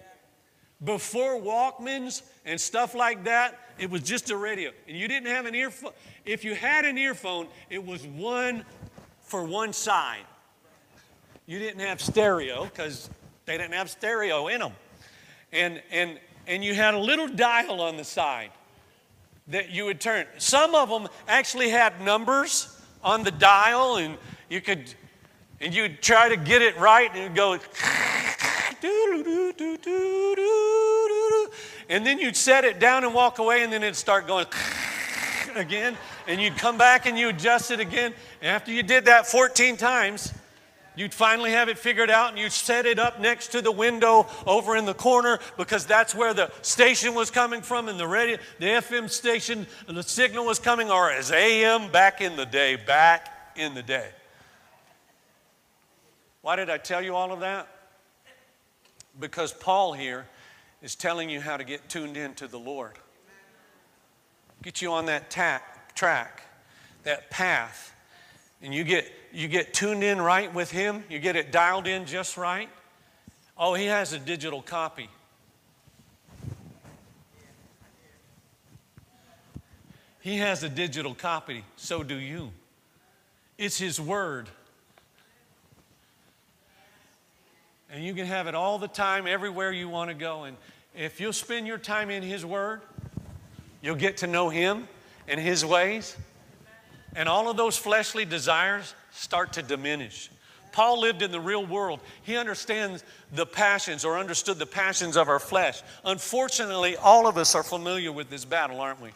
[0.81, 4.71] Before Walkmans and stuff like that, it was just a radio.
[4.87, 5.91] And you didn't have an earphone.
[6.23, 8.63] If you had an earphone, it was one
[9.19, 10.23] for one side.
[11.45, 13.09] You didn't have stereo because
[13.45, 14.71] they didn't have stereo in them.
[15.51, 18.51] And, and, and you had a little dial on the side
[19.47, 20.25] that you would turn.
[20.37, 24.17] Some of them actually had numbers on the dial, and
[24.49, 24.95] you could
[25.63, 27.57] and you'd try to get it right and it'd go
[31.89, 34.45] and then you'd set it down and walk away and then it'd start going
[35.55, 35.95] again
[36.27, 38.13] and you'd come back and you adjust it again.
[38.41, 40.33] And after you did that 14 times
[40.95, 44.27] you'd finally have it figured out and you'd set it up next to the window
[44.45, 48.37] over in the corner because that's where the station was coming from and the radio
[48.59, 52.75] the fm station and the signal was coming or as am back in the day
[52.75, 54.09] back in the day
[56.43, 57.69] why did I tell you all of that?
[59.17, 60.27] Because Paul here
[60.81, 62.99] is telling you how to get tuned in to the Lord.
[64.61, 66.43] Get you on that track,
[67.03, 67.95] that path,
[68.61, 71.05] and you get, you get tuned in right with Him.
[71.09, 72.69] You get it dialed in just right.
[73.57, 75.09] Oh, He has a digital copy.
[80.19, 82.51] He has a digital copy, so do you.
[83.57, 84.49] It's His Word.
[87.93, 90.45] And you can have it all the time, everywhere you want to go.
[90.45, 90.57] And
[90.95, 92.81] if you'll spend your time in His Word,
[93.83, 94.87] you'll get to know Him
[95.27, 96.17] and His ways.
[97.15, 100.31] And all of those fleshly desires start to diminish.
[100.71, 101.99] Paul lived in the real world.
[102.23, 105.83] He understands the passions or understood the passions of our flesh.
[106.03, 109.11] Unfortunately, all of us are familiar with this battle, aren't we?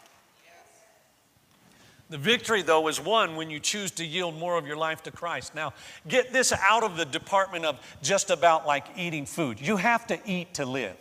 [2.10, 5.10] The victory, though, is won when you choose to yield more of your life to
[5.10, 5.54] Christ.
[5.54, 5.74] Now,
[6.06, 9.60] get this out of the department of just about like eating food.
[9.60, 10.96] You have to eat to live.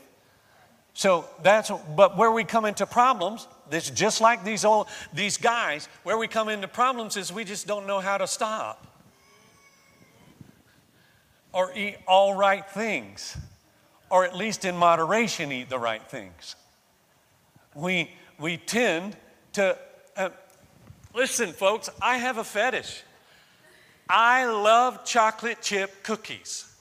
[0.93, 5.87] So that's, but where we come into problems, this just like these old, these guys,
[6.03, 8.87] where we come into problems is we just don't know how to stop
[11.53, 13.37] or eat all right things,
[14.09, 16.55] or at least in moderation eat the right things.
[17.73, 19.15] We, we tend
[19.53, 19.77] to,
[20.15, 20.29] uh,
[21.17, 23.01] Listen, folks, I have a fetish.
[24.07, 26.71] I love chocolate chip cookies.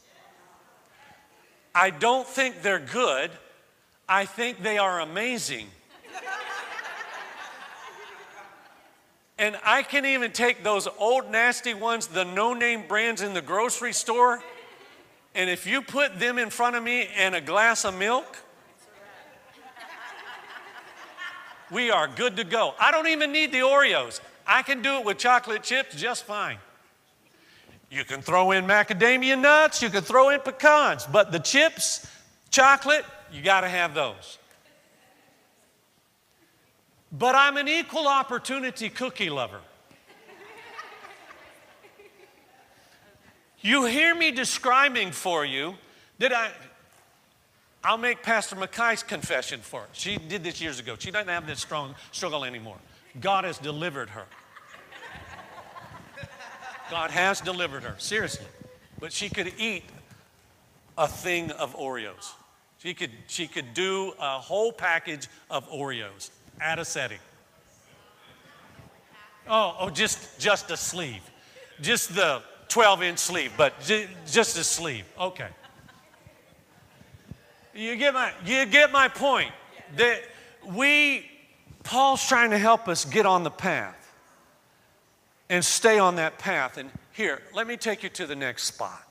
[1.75, 3.31] I don't think they're good,
[4.07, 5.69] I think they are amazing.
[9.39, 13.41] And I can even take those old nasty ones, the no name brands in the
[13.41, 14.43] grocery store,
[15.35, 18.37] and if you put them in front of me and a glass of milk,
[21.71, 22.75] we are good to go.
[22.79, 24.21] I don't even need the Oreos.
[24.47, 26.59] I can do it with chocolate chips just fine.
[27.91, 32.07] You can throw in macadamia nuts, you can throw in pecans, but the chips,
[32.51, 34.39] chocolate, you got to have those.
[37.13, 39.61] But I'm an equal opportunity cookie lover.
[43.61, 45.75] You hear me describing for you
[46.19, 46.51] that I,
[47.87, 49.87] I'll make Pastor Mackay's confession for her.
[49.93, 50.97] She did this years ago.
[50.99, 52.79] She doesn't have this strong struggle anymore.
[53.21, 54.25] God has delivered her.
[56.91, 58.47] God has delivered her, seriously.
[58.99, 59.85] But she could eat
[60.99, 62.33] a thing of Oreos.
[62.79, 66.31] She could, she could do a whole package of Oreos
[66.61, 67.21] at a setting.
[69.49, 71.23] Oh, oh just, just a sleeve.
[71.81, 75.05] Just the 12 inch sleeve, but just a sleeve.
[75.21, 75.51] Okay.
[77.77, 79.53] You get my, you get my point.
[79.97, 80.23] That
[80.65, 81.31] we,
[81.83, 84.15] Paul's trying to help us get on the path
[85.49, 86.79] and stay on that path.
[86.79, 89.03] And here, let me take you to the next spot.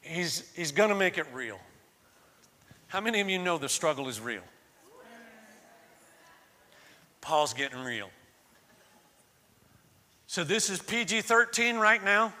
[0.00, 1.58] He's, he's going to make it real.
[2.88, 4.42] How many of you know the struggle is real?
[7.20, 8.10] Paul's getting real.
[10.26, 12.34] So, this is PG 13 right now.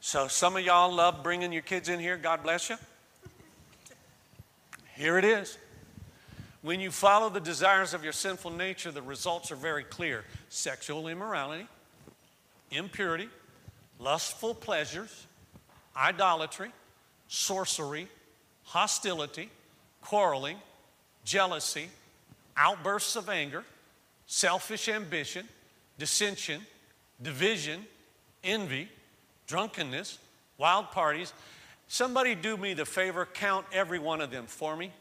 [0.00, 2.16] So, some of y'all love bringing your kids in here.
[2.16, 2.76] God bless you.
[4.98, 5.56] Here it is.
[6.60, 11.06] When you follow the desires of your sinful nature, the results are very clear sexual
[11.06, 11.68] immorality,
[12.72, 13.28] impurity,
[14.00, 15.28] lustful pleasures,
[15.96, 16.72] idolatry,
[17.28, 18.08] sorcery,
[18.64, 19.50] hostility,
[20.02, 20.56] quarreling,
[21.24, 21.90] jealousy,
[22.56, 23.62] outbursts of anger,
[24.26, 25.46] selfish ambition,
[25.96, 26.60] dissension,
[27.22, 27.84] division,
[28.42, 28.88] envy,
[29.46, 30.18] drunkenness,
[30.58, 31.32] wild parties.
[31.88, 34.92] Somebody do me the favor, count every one of them for me,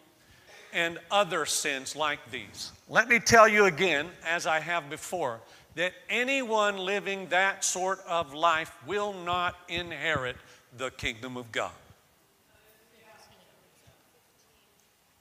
[0.74, 2.72] and other sins like these.
[2.88, 5.42] Let me tell you again, as I have before,
[5.76, 10.38] that anyone living that sort of life will not inherit
[10.78, 11.72] the kingdom of God.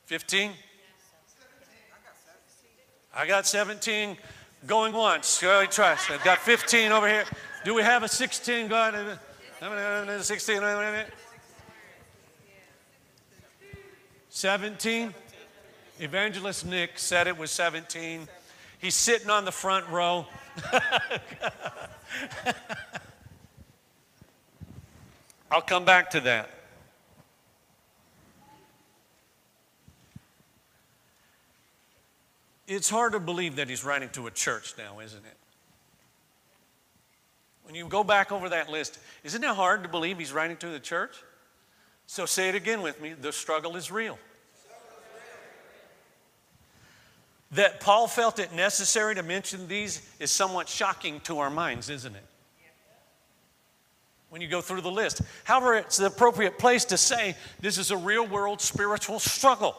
[0.07, 0.53] 15?
[3.15, 4.17] I got 17
[4.67, 5.41] going once.
[5.41, 6.11] Go trust.
[6.11, 7.25] I've got 15 over here.
[7.65, 9.19] Do we have a 16 going?
[10.23, 10.63] 16.
[14.37, 15.15] 17.
[15.99, 18.29] Evangelist Nick said it was 17.
[18.79, 20.27] He's sitting on the front row.
[25.51, 26.51] I'll come back to that.
[32.67, 35.37] It's hard to believe that he's writing to a church now, isn't it?
[37.63, 40.69] When you go back over that list, isn't it hard to believe he's writing to
[40.69, 41.17] the church?
[42.07, 44.19] So say it again with me the struggle is real.
[47.53, 52.15] That Paul felt it necessary to mention these is somewhat shocking to our minds, isn't
[52.15, 52.25] it?
[54.31, 55.23] When you go through the list.
[55.45, 59.77] However, it's the appropriate place to say this is a real world spiritual struggle.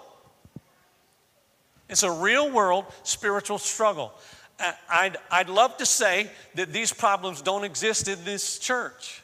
[1.89, 4.13] It's a real world spiritual struggle.
[4.89, 9.21] I'd, I'd love to say that these problems don't exist in this church.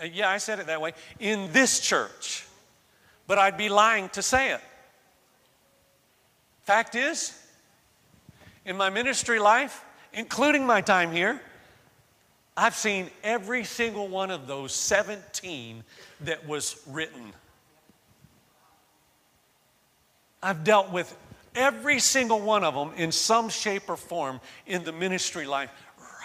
[0.00, 0.92] Uh, yeah, I said it that way.
[1.18, 2.46] In this church.
[3.26, 4.60] But I'd be lying to say it.
[6.62, 7.36] Fact is,
[8.64, 11.40] in my ministry life, including my time here,
[12.56, 15.84] I've seen every single one of those 17
[16.22, 17.32] that was written.
[20.42, 21.16] I've dealt with
[21.54, 25.70] Every single one of them, in some shape or form, in the ministry life,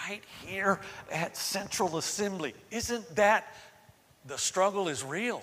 [0.08, 0.78] right here
[1.10, 2.54] at Central Assembly.
[2.70, 3.52] Isn't that
[4.26, 5.42] the struggle is real?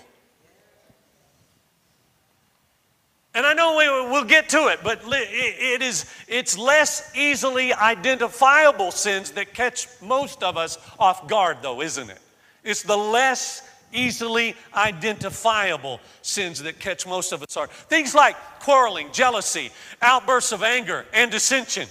[3.36, 8.92] And I know we, will get to it, but it is, it's less easily identifiable
[8.92, 12.20] sins that catch most of us off guard, though, isn't it?
[12.64, 17.68] It's the less easily identifiable sins that catch most of us are.
[17.68, 19.72] Things like quarreling, jealousy,
[20.02, 21.88] outbursts of anger, and dissension.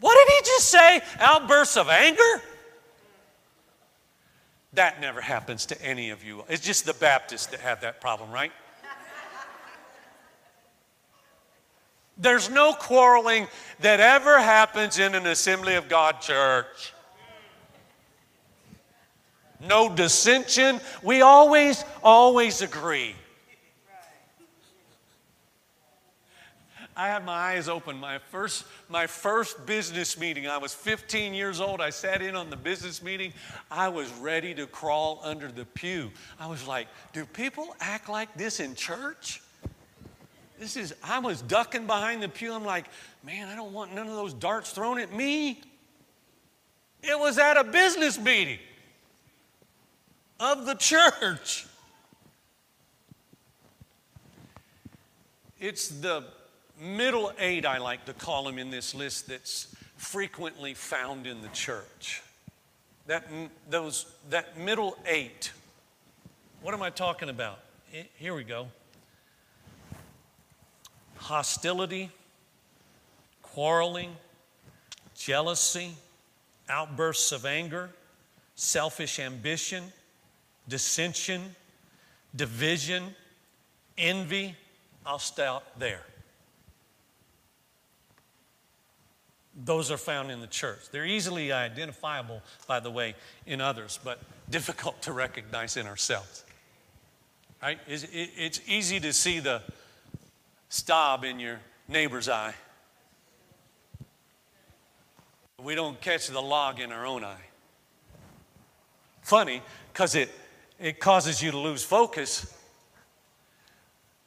[0.00, 1.00] What did he just say?
[1.20, 2.42] Outbursts of anger?
[4.74, 6.44] That never happens to any of you.
[6.48, 8.52] It's just the Baptists that have that problem, right?
[12.16, 13.48] There's no quarreling
[13.80, 16.92] that ever happens in an Assembly of God church
[19.60, 20.80] no dissension.
[21.02, 23.14] We always, always agree.
[27.00, 27.96] I had my eyes open.
[27.96, 31.80] My first, my first business meeting, I was 15 years old.
[31.80, 33.32] I sat in on the business meeting.
[33.70, 36.10] I was ready to crawl under the pew.
[36.38, 39.40] I was like, do people act like this in church?
[40.58, 42.52] This is, I was ducking behind the pew.
[42.52, 42.84] I'm like,
[43.24, 45.62] man, I don't want none of those darts thrown at me.
[47.02, 48.58] It was at a business meeting
[50.38, 51.66] of the church.
[55.58, 56.24] It's the
[56.80, 61.48] middle eight, I like to call them in this list, that's frequently found in the
[61.48, 62.22] church.
[63.06, 63.28] That,
[63.68, 65.52] those, that middle eight.
[66.62, 67.58] What am I talking about?
[68.16, 68.68] Here we go
[71.16, 72.10] hostility,
[73.42, 74.16] quarreling,
[75.14, 75.94] jealousy,
[76.68, 77.90] outbursts of anger,
[78.54, 79.92] selfish ambition
[80.70, 81.54] dissension,
[82.34, 83.14] division,
[83.98, 84.54] envy.
[85.04, 86.02] I'll stop there.
[89.64, 90.90] Those are found in the church.
[90.90, 93.14] They're easily identifiable, by the way,
[93.46, 96.44] in others, but difficult to recognize in ourselves.
[97.62, 97.78] Right?
[97.86, 99.62] It's easy to see the
[100.68, 102.54] stub in your neighbor's eye.
[105.62, 107.46] We don't catch the log in our own eye.
[109.22, 110.30] Funny, because it
[110.78, 112.46] it causes you to lose focus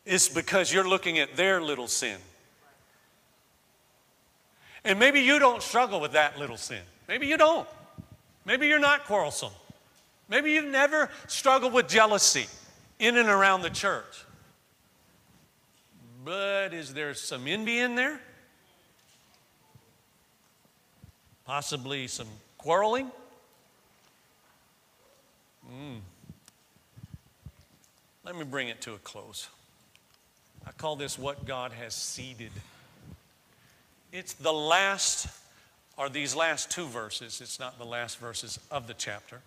[0.05, 2.17] It's because you're looking at their little sin.
[4.85, 6.81] And maybe you don't struggle with that little sin.
[7.07, 7.67] Maybe you don't.
[8.45, 9.53] Maybe you're not quarrelsome.
[10.27, 12.47] Maybe you've never struggled with jealousy
[12.99, 14.25] in and around the church.
[16.25, 18.19] But is there some envy in there?
[21.45, 22.27] Possibly some
[22.57, 23.11] quarreling?
[25.69, 25.99] Mm.
[28.23, 29.49] Let me bring it to a close.
[30.65, 32.51] I call this what God has seeded.
[34.13, 35.27] It's the last,
[35.97, 37.41] or these last two verses.
[37.41, 39.41] It's not the last verses of the chapter.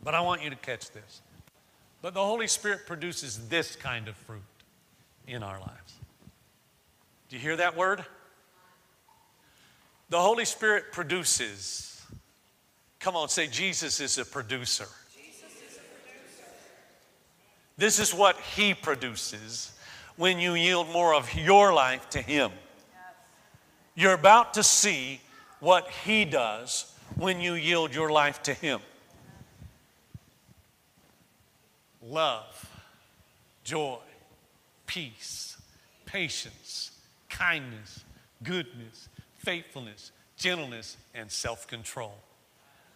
[0.00, 1.20] But I want you to catch this.
[2.02, 4.42] But the Holy Spirit produces this kind of fruit
[5.26, 5.94] in our lives.
[7.28, 8.04] Do you hear that word?
[10.08, 12.00] The Holy Spirit produces.
[13.00, 14.86] Come on, say, Jesus is a producer.
[17.76, 19.72] This is what He produces
[20.16, 22.52] when you yield more of your life to Him.
[23.94, 25.20] You're about to see
[25.60, 28.80] what He does when you yield your life to Him.
[32.02, 32.70] Love,
[33.64, 33.98] joy,
[34.86, 35.56] peace,
[36.06, 36.90] patience,
[37.28, 38.04] kindness,
[38.42, 42.14] goodness, faithfulness, gentleness, and self control.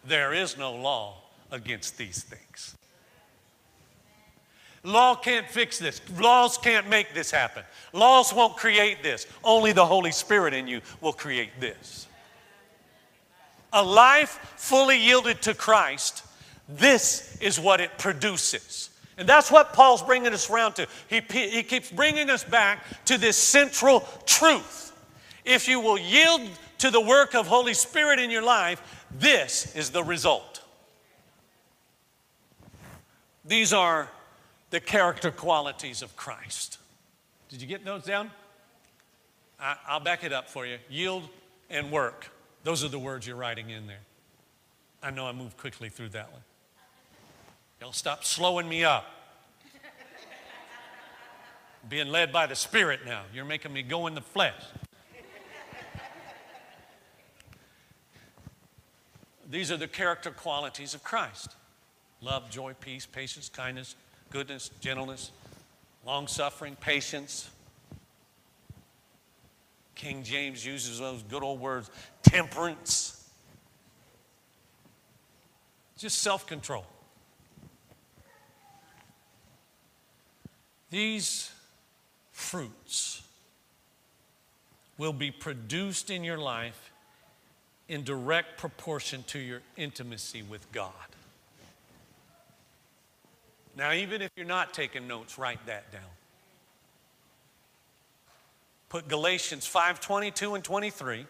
[0.04, 2.76] There is no law against these things.
[4.86, 6.00] Law can't fix this.
[6.16, 7.64] Laws can't make this happen.
[7.92, 9.26] Laws won't create this.
[9.42, 12.06] Only the Holy Spirit in you will create this.
[13.72, 16.22] A life fully yielded to Christ,
[16.68, 18.90] this is what it produces.
[19.18, 20.86] And that's what Paul's bringing us around to.
[21.08, 24.92] He, he keeps bringing us back to this central truth.
[25.44, 26.42] If you will yield
[26.78, 30.62] to the work of Holy Spirit in your life, this is the result.
[33.44, 34.10] These are
[34.70, 36.78] the character qualities of Christ.
[37.48, 38.30] Did you get those down?
[39.60, 40.78] I, will back it up for you.
[40.90, 41.28] Yield
[41.70, 42.30] and work.
[42.64, 44.00] Those are the words you're writing in there.
[45.02, 46.42] I know I moved quickly through that one.
[47.80, 49.06] Y'all stop slowing me up.
[51.88, 53.22] Being led by the Spirit now.
[53.32, 54.60] You're making me go in the flesh.
[59.48, 61.54] These are the character qualities of Christ
[62.22, 63.94] love, joy, peace, patience, kindness,
[64.30, 65.30] goodness, gentleness,
[66.04, 67.50] long suffering, patience.
[69.94, 71.90] King James uses those good old words
[72.22, 73.28] temperance,
[75.96, 76.84] just self control.
[80.90, 81.50] These
[82.32, 83.22] fruits
[84.98, 86.90] will be produced in your life
[87.88, 90.92] in direct proportion to your intimacy with God.
[93.76, 96.00] Now, even if you're not taking notes, write that down.
[98.88, 101.26] Put Galatians 5 22 and 23,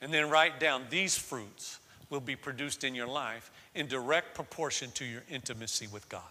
[0.00, 1.80] and then write down these fruits
[2.10, 6.22] will be produced in your life in direct proportion to your intimacy with God.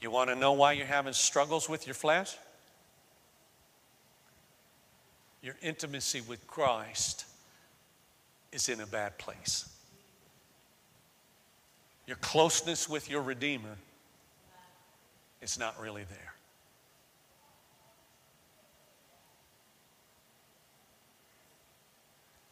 [0.00, 2.36] You want to know why you're having struggles with your flesh?
[5.42, 7.24] Your intimacy with Christ
[8.50, 9.75] is in a bad place
[12.06, 13.76] your closeness with your Redeemer
[15.40, 16.34] is not really there.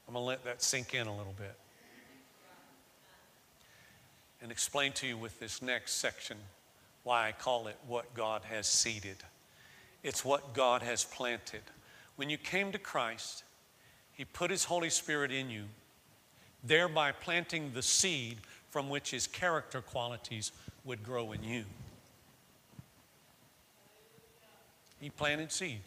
[0.06, 1.56] I'm going to let that sink in a little bit
[4.42, 6.36] and explain to you with this next section
[7.02, 9.16] why I call it what God has seeded.
[10.02, 11.62] It's what God has planted.
[12.16, 13.44] When you came to Christ,
[14.12, 15.64] He put His Holy Spirit in you,
[16.62, 18.38] thereby planting the seed
[18.74, 20.50] from which his character qualities
[20.84, 21.62] would grow in you.
[25.00, 25.82] He planted seed.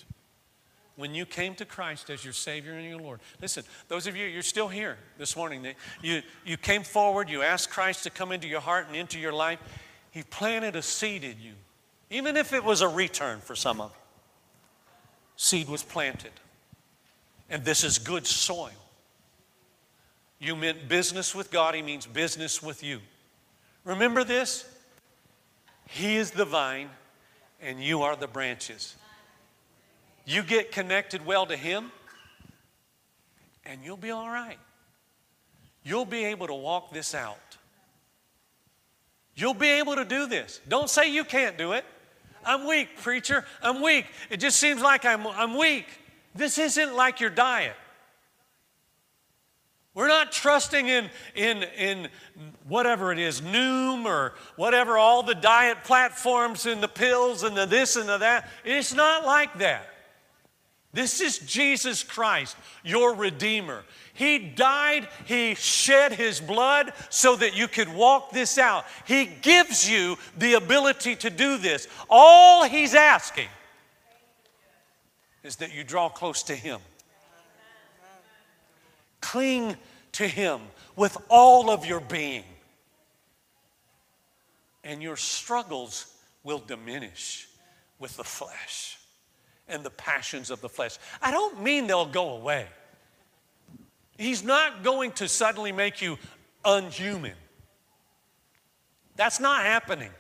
[0.96, 4.26] When you came to Christ as your Savior and your Lord, listen, those of you,
[4.26, 5.68] you're still here this morning.
[6.02, 9.34] You, you came forward, you asked Christ to come into your heart and into your
[9.34, 9.60] life.
[10.12, 11.56] He planted a seed in you,
[12.10, 13.98] even if it was a return for some of you.
[15.36, 16.32] Seed was planted.
[17.50, 18.72] And this is good soil.
[20.40, 23.00] You meant business with God, He means business with you.
[23.84, 24.66] Remember this?
[25.88, 26.90] He is the vine,
[27.62, 28.96] and you are the branches.
[30.26, 31.92] You get connected well to Him,
[33.66, 34.60] and you'll be all right.
[35.84, 37.38] You'll be able to walk this out.
[39.36, 40.60] You'll be able to do this.
[40.68, 41.86] Don't say you can't do it.
[42.46, 43.46] I'm weak, preacher.
[43.62, 44.06] I'm weak.
[44.30, 45.86] It just seems like I'm, I'm weak.
[46.36, 47.76] This isn't like your diet.
[49.98, 52.10] We're not trusting in, in, in
[52.68, 57.66] whatever it is, Noom or whatever, all the diet platforms and the pills and the
[57.66, 58.48] this and the that.
[58.64, 59.90] It's not like that.
[60.94, 63.86] This is Jesus Christ, your Redeemer.
[64.14, 68.86] He died, He shed His blood so that you could walk this out.
[69.08, 71.88] He gives you the ability to do this.
[72.08, 73.50] All He's asking
[75.44, 76.82] is that you draw close to Him.
[79.32, 79.76] Cling
[80.14, 80.62] to Him
[80.96, 82.46] with all of your being,
[84.86, 86.14] and your struggles
[86.46, 87.50] will diminish
[88.00, 88.98] with the flesh
[89.68, 90.98] and the passions of the flesh.
[91.22, 92.68] I don't mean they'll go away.
[94.18, 96.18] He's not going to suddenly make you
[96.64, 97.36] unhuman.
[99.18, 100.12] That's not happening.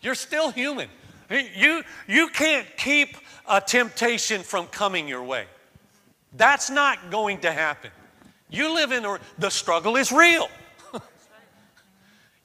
[0.00, 0.88] You're still human.
[1.28, 5.44] You, you can't keep a temptation from coming your way.
[6.34, 7.90] That's not going to happen.
[8.48, 9.04] You live in,
[9.38, 10.48] the struggle is real.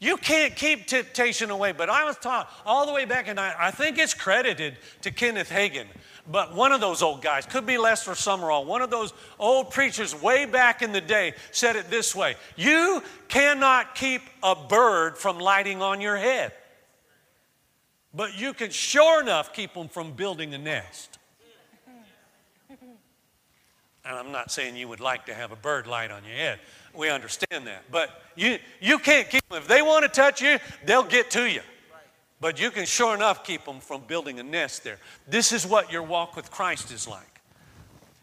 [0.02, 1.74] You can't keep temptation away.
[1.74, 5.12] But I was taught all the way back, and I, I think it's credited to
[5.12, 5.86] Kenneth Hagin.
[6.30, 10.20] But one of those old guys, could be Lester Sumrall, one of those old preachers
[10.20, 15.38] way back in the day said it this way You cannot keep a bird from
[15.38, 16.52] lighting on your head,
[18.12, 21.20] but you can sure enough keep them from building a nest.
[24.04, 26.60] And I'm not saying you would like to have a bird light on your head.
[26.94, 27.84] We understand that.
[27.92, 29.60] But you, you can't keep them.
[29.60, 31.62] If they want to touch you, they'll get to you.
[32.40, 34.98] But you can sure enough keep them from building a nest there.
[35.28, 37.28] This is what your walk with Christ is like.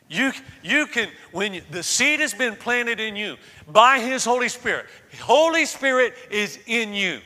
[0.08, 3.36] You, you can, when you, the seed has been planted in you
[3.68, 4.86] by His Holy Spirit,
[5.20, 7.20] Holy Spirit is in you.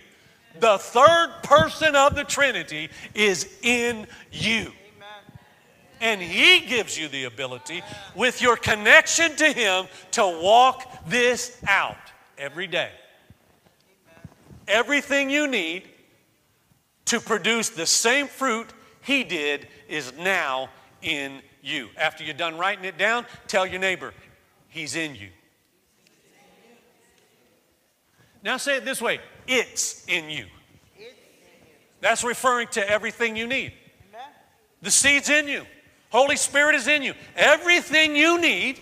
[0.60, 4.72] The third person of the Trinity is in you.
[6.02, 7.80] And He gives you the ability,
[8.14, 11.96] with your connection to Him, to walk this out
[12.36, 12.90] every day.
[14.66, 15.84] Everything you need
[17.06, 18.68] to produce the same fruit
[19.00, 20.68] He did is now
[21.02, 21.88] in you.
[21.96, 24.12] After you're done writing it down, tell your neighbor,
[24.68, 25.28] He's in you.
[28.42, 30.46] Now say it this way it's in you.
[32.00, 33.72] That's referring to everything you need.
[34.80, 35.64] The seed's in you.
[36.12, 37.14] Holy Spirit is in you.
[37.34, 38.78] Everything you need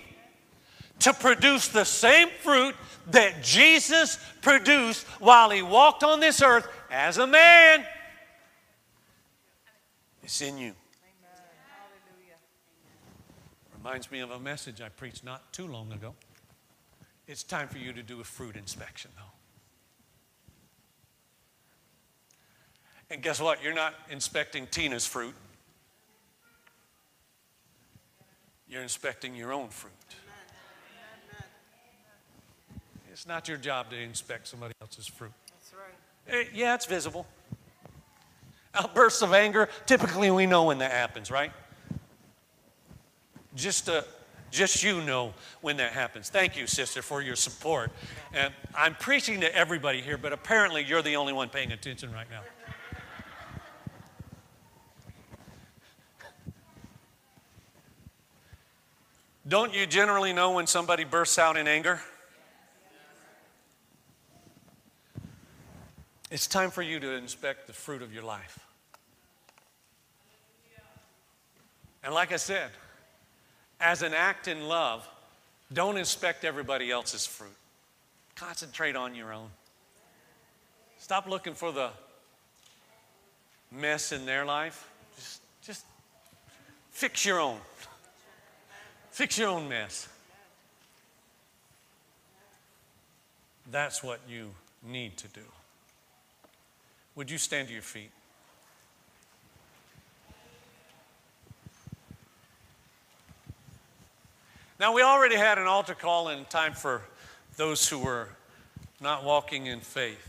[0.98, 2.74] to produce the same fruit
[3.12, 7.86] that Jesus produced while he walked on this earth as a man
[10.24, 10.74] is in you.
[13.78, 16.14] Reminds me of a message I preached not too long ago.
[17.28, 19.22] It's time for you to do a fruit inspection, though.
[23.08, 23.62] And guess what?
[23.62, 25.34] You're not inspecting Tina's fruit.
[28.70, 29.92] You're inspecting your own fruit.
[33.12, 35.32] It's not your job to inspect somebody else's fruit.
[35.48, 36.46] That's right.
[36.46, 37.26] Eh, yeah, it's visible.
[38.72, 41.52] Outbursts of anger, typically we know when that happens, right?
[43.56, 44.02] Just, uh,
[44.52, 46.30] just you know when that happens.
[46.30, 47.90] Thank you, sister, for your support.
[48.32, 52.30] And I'm preaching to everybody here, but apparently you're the only one paying attention right
[52.30, 52.42] now.
[59.50, 62.00] Don't you generally know when somebody bursts out in anger?
[66.30, 68.60] It's time for you to inspect the fruit of your life.
[72.04, 72.70] And like I said,
[73.80, 75.06] as an act in love,
[75.72, 77.50] don't inspect everybody else's fruit.
[78.36, 79.48] Concentrate on your own.
[81.00, 81.90] Stop looking for the
[83.72, 84.88] mess in their life.
[85.16, 85.84] Just, just
[86.92, 87.58] fix your own.
[89.10, 90.08] Fix your own mess.
[93.70, 94.50] That's what you
[94.82, 95.40] need to do.
[97.14, 98.10] Would you stand to your feet?
[104.78, 107.02] Now, we already had an altar call in time for
[107.56, 108.28] those who were
[109.00, 110.26] not walking in faith.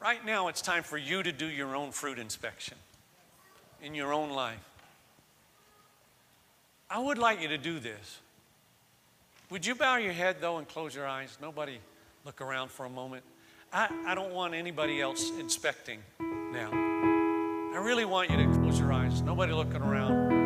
[0.00, 2.78] Right now, it's time for you to do your own fruit inspection
[3.82, 4.60] in your own life.
[6.88, 8.20] I would like you to do this.
[9.50, 11.36] Would you bow your head, though, and close your eyes?
[11.40, 11.78] Nobody
[12.24, 13.24] look around for a moment.
[13.72, 16.70] I, I don't want anybody else inspecting now.
[16.72, 19.20] I really want you to close your eyes.
[19.22, 20.36] Nobody looking around.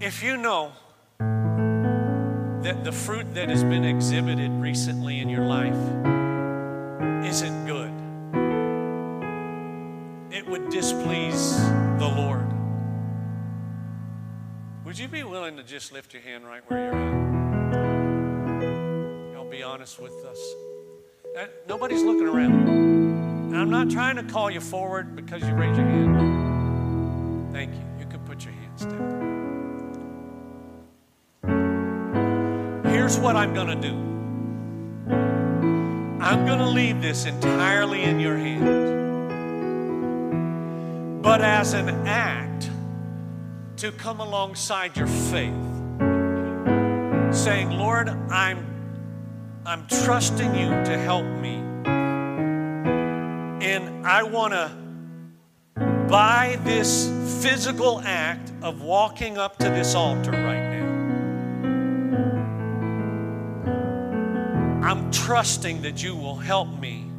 [0.00, 0.72] If you know
[1.18, 5.74] that the fruit that has been exhibited recently in your life
[7.24, 7.92] isn't good,
[10.30, 11.58] it would displease
[12.02, 12.46] the Lord.
[14.84, 17.12] Would you be willing to just lift your hand right where you're at?
[19.32, 20.54] Y'all be honest with us.
[21.38, 22.68] Uh, nobody's looking around.
[22.68, 27.52] And I'm not trying to call you forward because you raise your hand.
[27.52, 27.84] Thank you.
[28.00, 29.30] You can put your hands down.
[32.86, 33.94] Here's what I'm going to do
[36.20, 38.81] I'm going to leave this entirely in your hands.
[41.22, 42.68] But as an act
[43.76, 45.54] to come alongside your faith,
[47.32, 48.66] saying, Lord, I'm,
[49.64, 51.62] I'm trusting you to help me.
[53.64, 54.72] And I want to,
[56.08, 57.08] by this
[57.40, 60.88] physical act of walking up to this altar right now,
[64.90, 67.12] I'm trusting that you will help me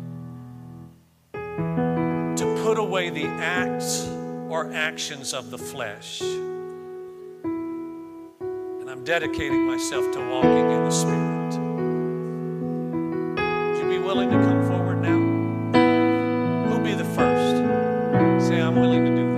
[2.73, 4.07] put away the acts
[4.49, 6.21] or actions of the flesh.
[6.21, 6.49] And
[8.89, 11.53] I'm dedicating myself to walking in the Spirit.
[13.69, 15.19] Would you be willing to come forward now?
[16.67, 17.57] Who'll be the first?
[18.47, 19.33] Say, I'm willing to do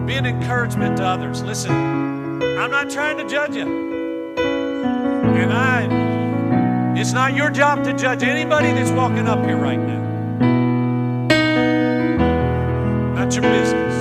[0.00, 0.06] that.
[0.08, 1.44] Be an encouragement to others.
[1.44, 1.70] Listen,
[2.42, 4.34] I'm not trying to judge you.
[4.36, 6.05] And I,
[6.98, 10.02] it's not your job to judge anybody that's walking up here right now.
[13.14, 13.94] Not your business.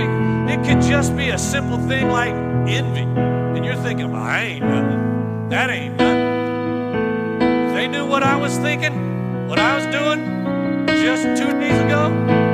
[0.00, 2.34] It, it could just be a simple thing like
[2.68, 3.00] envy.
[3.00, 5.48] And you're thinking, well, I ain't nothing.
[5.48, 7.68] That ain't nothing.
[7.68, 12.45] If they knew what I was thinking, what I was doing just two days ago,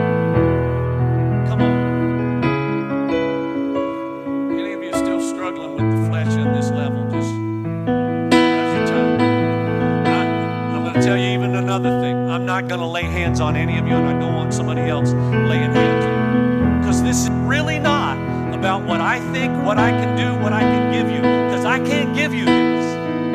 [10.92, 12.28] going to tell you even another thing.
[12.28, 14.82] I'm not going to lay hands on any of you, and I don't want somebody
[14.82, 16.80] else laying hands on you.
[16.80, 18.18] Because this is really not
[18.54, 21.22] about what I think, what I can do, what I can give you.
[21.22, 22.84] Because I can't give you this.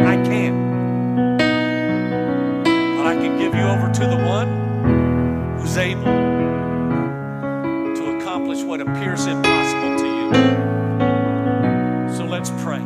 [0.01, 0.67] I can't.
[2.97, 6.03] But I can give you over to the one who's able
[7.95, 10.31] to accomplish what appears impossible to you.
[12.15, 12.83] So let's pray.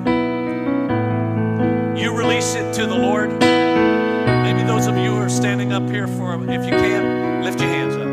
[2.01, 3.60] You release it to the Lord.
[4.81, 7.93] Those of you who are standing up here for, if you can, lift your hands
[7.93, 8.07] up.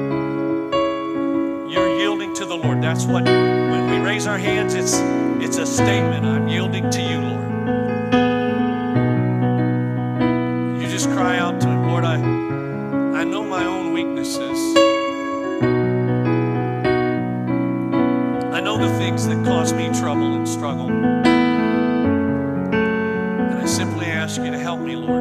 [1.72, 2.82] You're yielding to the Lord.
[2.82, 5.00] That's what, when we raise our hands, it's,
[5.42, 6.26] it's a statement.
[6.26, 7.48] I'm yielding to you, Lord.
[10.82, 12.16] You just cry out to Him, Lord, I,
[13.18, 14.76] I know my own weaknesses.
[18.52, 20.90] I know the things that cause me trouble and struggle.
[20.90, 21.24] And
[23.58, 25.17] I simply ask you to help me, Lord.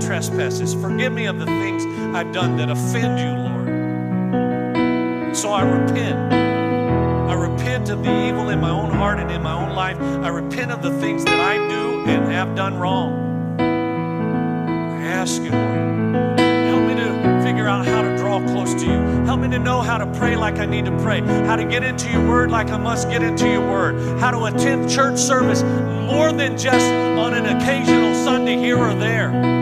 [0.00, 0.74] Trespasses.
[0.74, 1.84] Forgive me of the things
[2.14, 5.36] I've done that offend you, Lord.
[5.36, 6.32] So I repent.
[6.32, 10.00] I repent of the evil in my own heart and in my own life.
[10.00, 13.58] I repent of the things that I do and have done wrong.
[13.60, 19.24] I ask you, Lord, help me to figure out how to draw close to you.
[19.26, 21.82] Help me to know how to pray like I need to pray, how to get
[21.82, 25.62] into your word like I must get into your word, how to attend church service
[25.62, 29.57] more than just on an occasional Sunday here or there.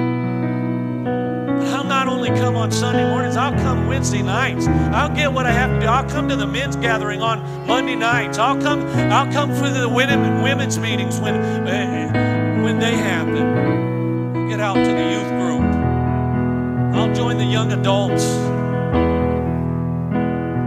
[2.26, 4.66] I'll only come on Sunday mornings, I'll come Wednesday nights.
[4.66, 5.86] I'll get what I have to do.
[5.86, 8.36] I'll come to the men's gathering on Monday nights.
[8.36, 14.32] I'll come, I'll come for the women, women's meetings when, uh, when they happen.
[14.32, 15.62] We'll get out to the youth group.
[16.96, 18.24] I'll join the young adults.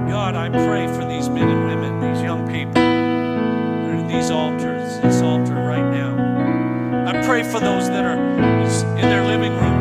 [0.09, 4.31] God, I pray for these men and women, these young people that are in these
[4.31, 7.05] altars, this altar right now.
[7.05, 8.17] I pray for those that are
[8.97, 9.78] in their living rooms or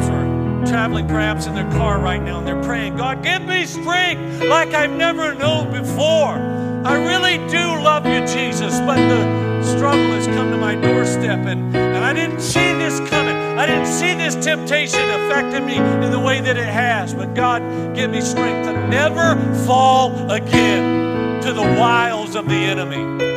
[0.69, 4.75] traveling perhaps in their car right now and they're praying, God, give me strength like
[4.75, 6.37] I've never known before.
[6.85, 11.75] I really do love you, Jesus, but the struggle has come to my doorstep and,
[11.75, 13.37] and I didn't see this coming.
[13.59, 17.14] I didn't see this temptation affecting me in the way that it has.
[17.14, 17.62] But God,
[17.95, 23.28] give me strength to never fall again to the wiles of the enemy.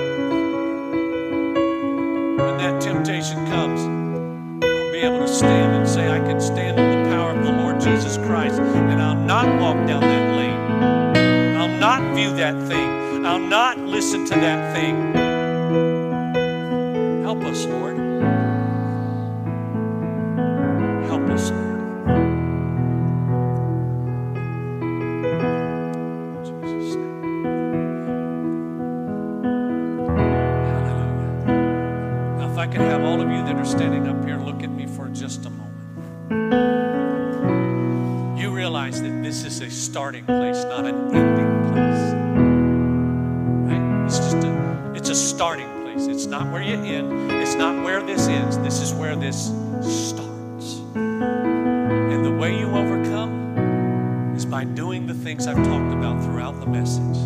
[9.45, 11.55] Not walk down that lane.
[11.57, 13.25] I'll not view that thing.
[13.25, 15.13] I'll not listen to that thing.
[17.23, 18.00] Help us, Lord.
[39.81, 42.13] Starting place, not an ending place.
[43.67, 44.05] Right?
[44.05, 46.05] It's just a, it's a starting place.
[46.05, 47.31] It's not where you end.
[47.31, 48.59] It's not where this ends.
[48.59, 49.47] This is where this
[49.81, 50.81] starts.
[50.93, 56.67] And the way you overcome is by doing the things I've talked about throughout the
[56.67, 57.17] message.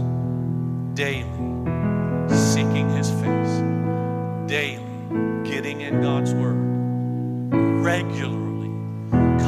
[0.95, 1.28] Daily,
[2.34, 3.60] seeking His face.
[4.47, 4.82] Daily,
[5.43, 6.56] getting in God's Word.
[7.84, 8.45] Regularly,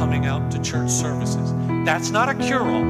[0.08, 1.52] coming out to church services.
[1.84, 2.82] That's not a cure all.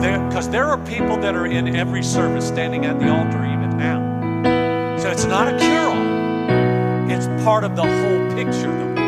[0.00, 3.78] Because there, there are people that are in every service standing at the altar even
[3.78, 4.98] now.
[4.98, 9.00] So it's not a cure all, it's part of the whole picture, though.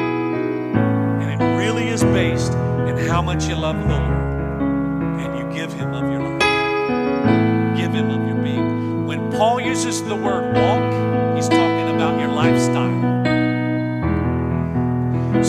[1.21, 5.73] And it really is based in how much you love the Lord and you give
[5.73, 9.05] Him of your life, give Him of your being.
[9.09, 13.00] When Paul uses the word walk, he's talking about your lifestyle.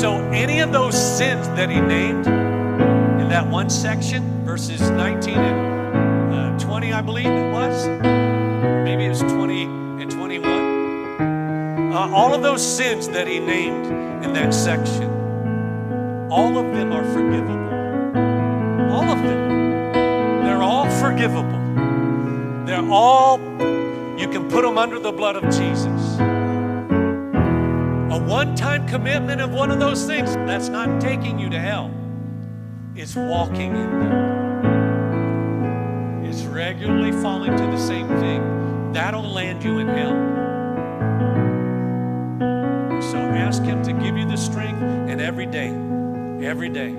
[0.02, 6.34] So, any of those sins that he named in that one section, verses 19 and
[6.34, 7.88] uh, 20, I believe it was,
[8.84, 9.64] maybe it was 20
[10.02, 13.86] and 21, uh, all of those sins that he named
[14.26, 15.08] in that section,
[16.32, 17.70] all of them are forgivable.
[18.92, 20.44] All of them.
[20.44, 22.66] They're all forgivable.
[22.66, 23.38] They're all,
[24.20, 26.01] you can put them under the blood of Jesus.
[28.12, 31.90] A one time commitment of one of those things, that's not taking you to hell.
[32.94, 34.12] It's walking in them.
[36.26, 38.92] It's regularly falling to the same thing.
[38.92, 40.12] That'll land you in hell.
[43.02, 45.70] So ask Him to give you the strength, and every day,
[46.46, 46.94] every day,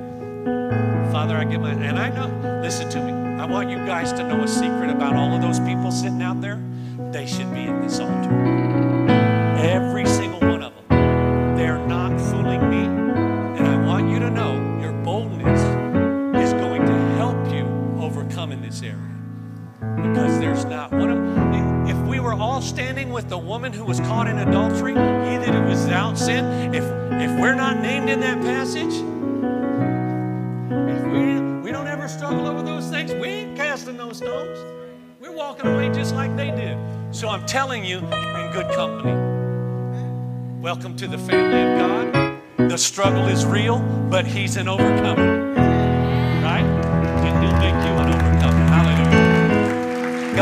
[1.13, 3.13] Father, I give my, and I know, listen to me.
[3.39, 6.41] I want you guys to know a secret about all of those people sitting out
[6.41, 6.59] there.
[7.11, 8.62] They should be at this altar.
[23.33, 26.85] The woman who was caught in adultery, he that was without sin, if
[27.18, 28.93] if we're not named in that passage,
[30.70, 34.59] if we, we don't ever struggle over those things, we ain't casting those stones.
[35.18, 36.76] We're walking away just like they did.
[37.11, 39.14] So I'm telling you, you're in good company.
[40.61, 41.78] Welcome to the family of
[42.59, 42.68] God.
[42.68, 43.78] The struggle is real,
[44.11, 45.62] but He's an overcomer.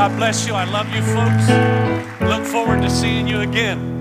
[0.01, 0.55] God bless you.
[0.55, 2.23] I love you, folks.
[2.23, 3.99] Look forward to seeing you again.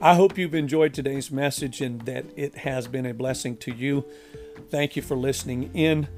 [0.00, 4.06] I hope you've enjoyed today's message and that it has been a blessing to you.
[4.70, 6.08] Thank you for listening in.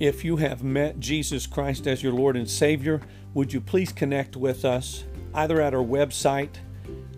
[0.00, 3.00] If you have met Jesus Christ as your Lord and Savior,
[3.34, 6.56] would you please connect with us either at our website,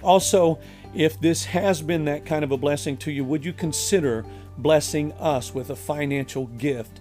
[0.03, 0.59] Also,
[0.95, 4.25] if this has been that kind of a blessing to you, would you consider
[4.59, 7.01] blessing us with a financial gift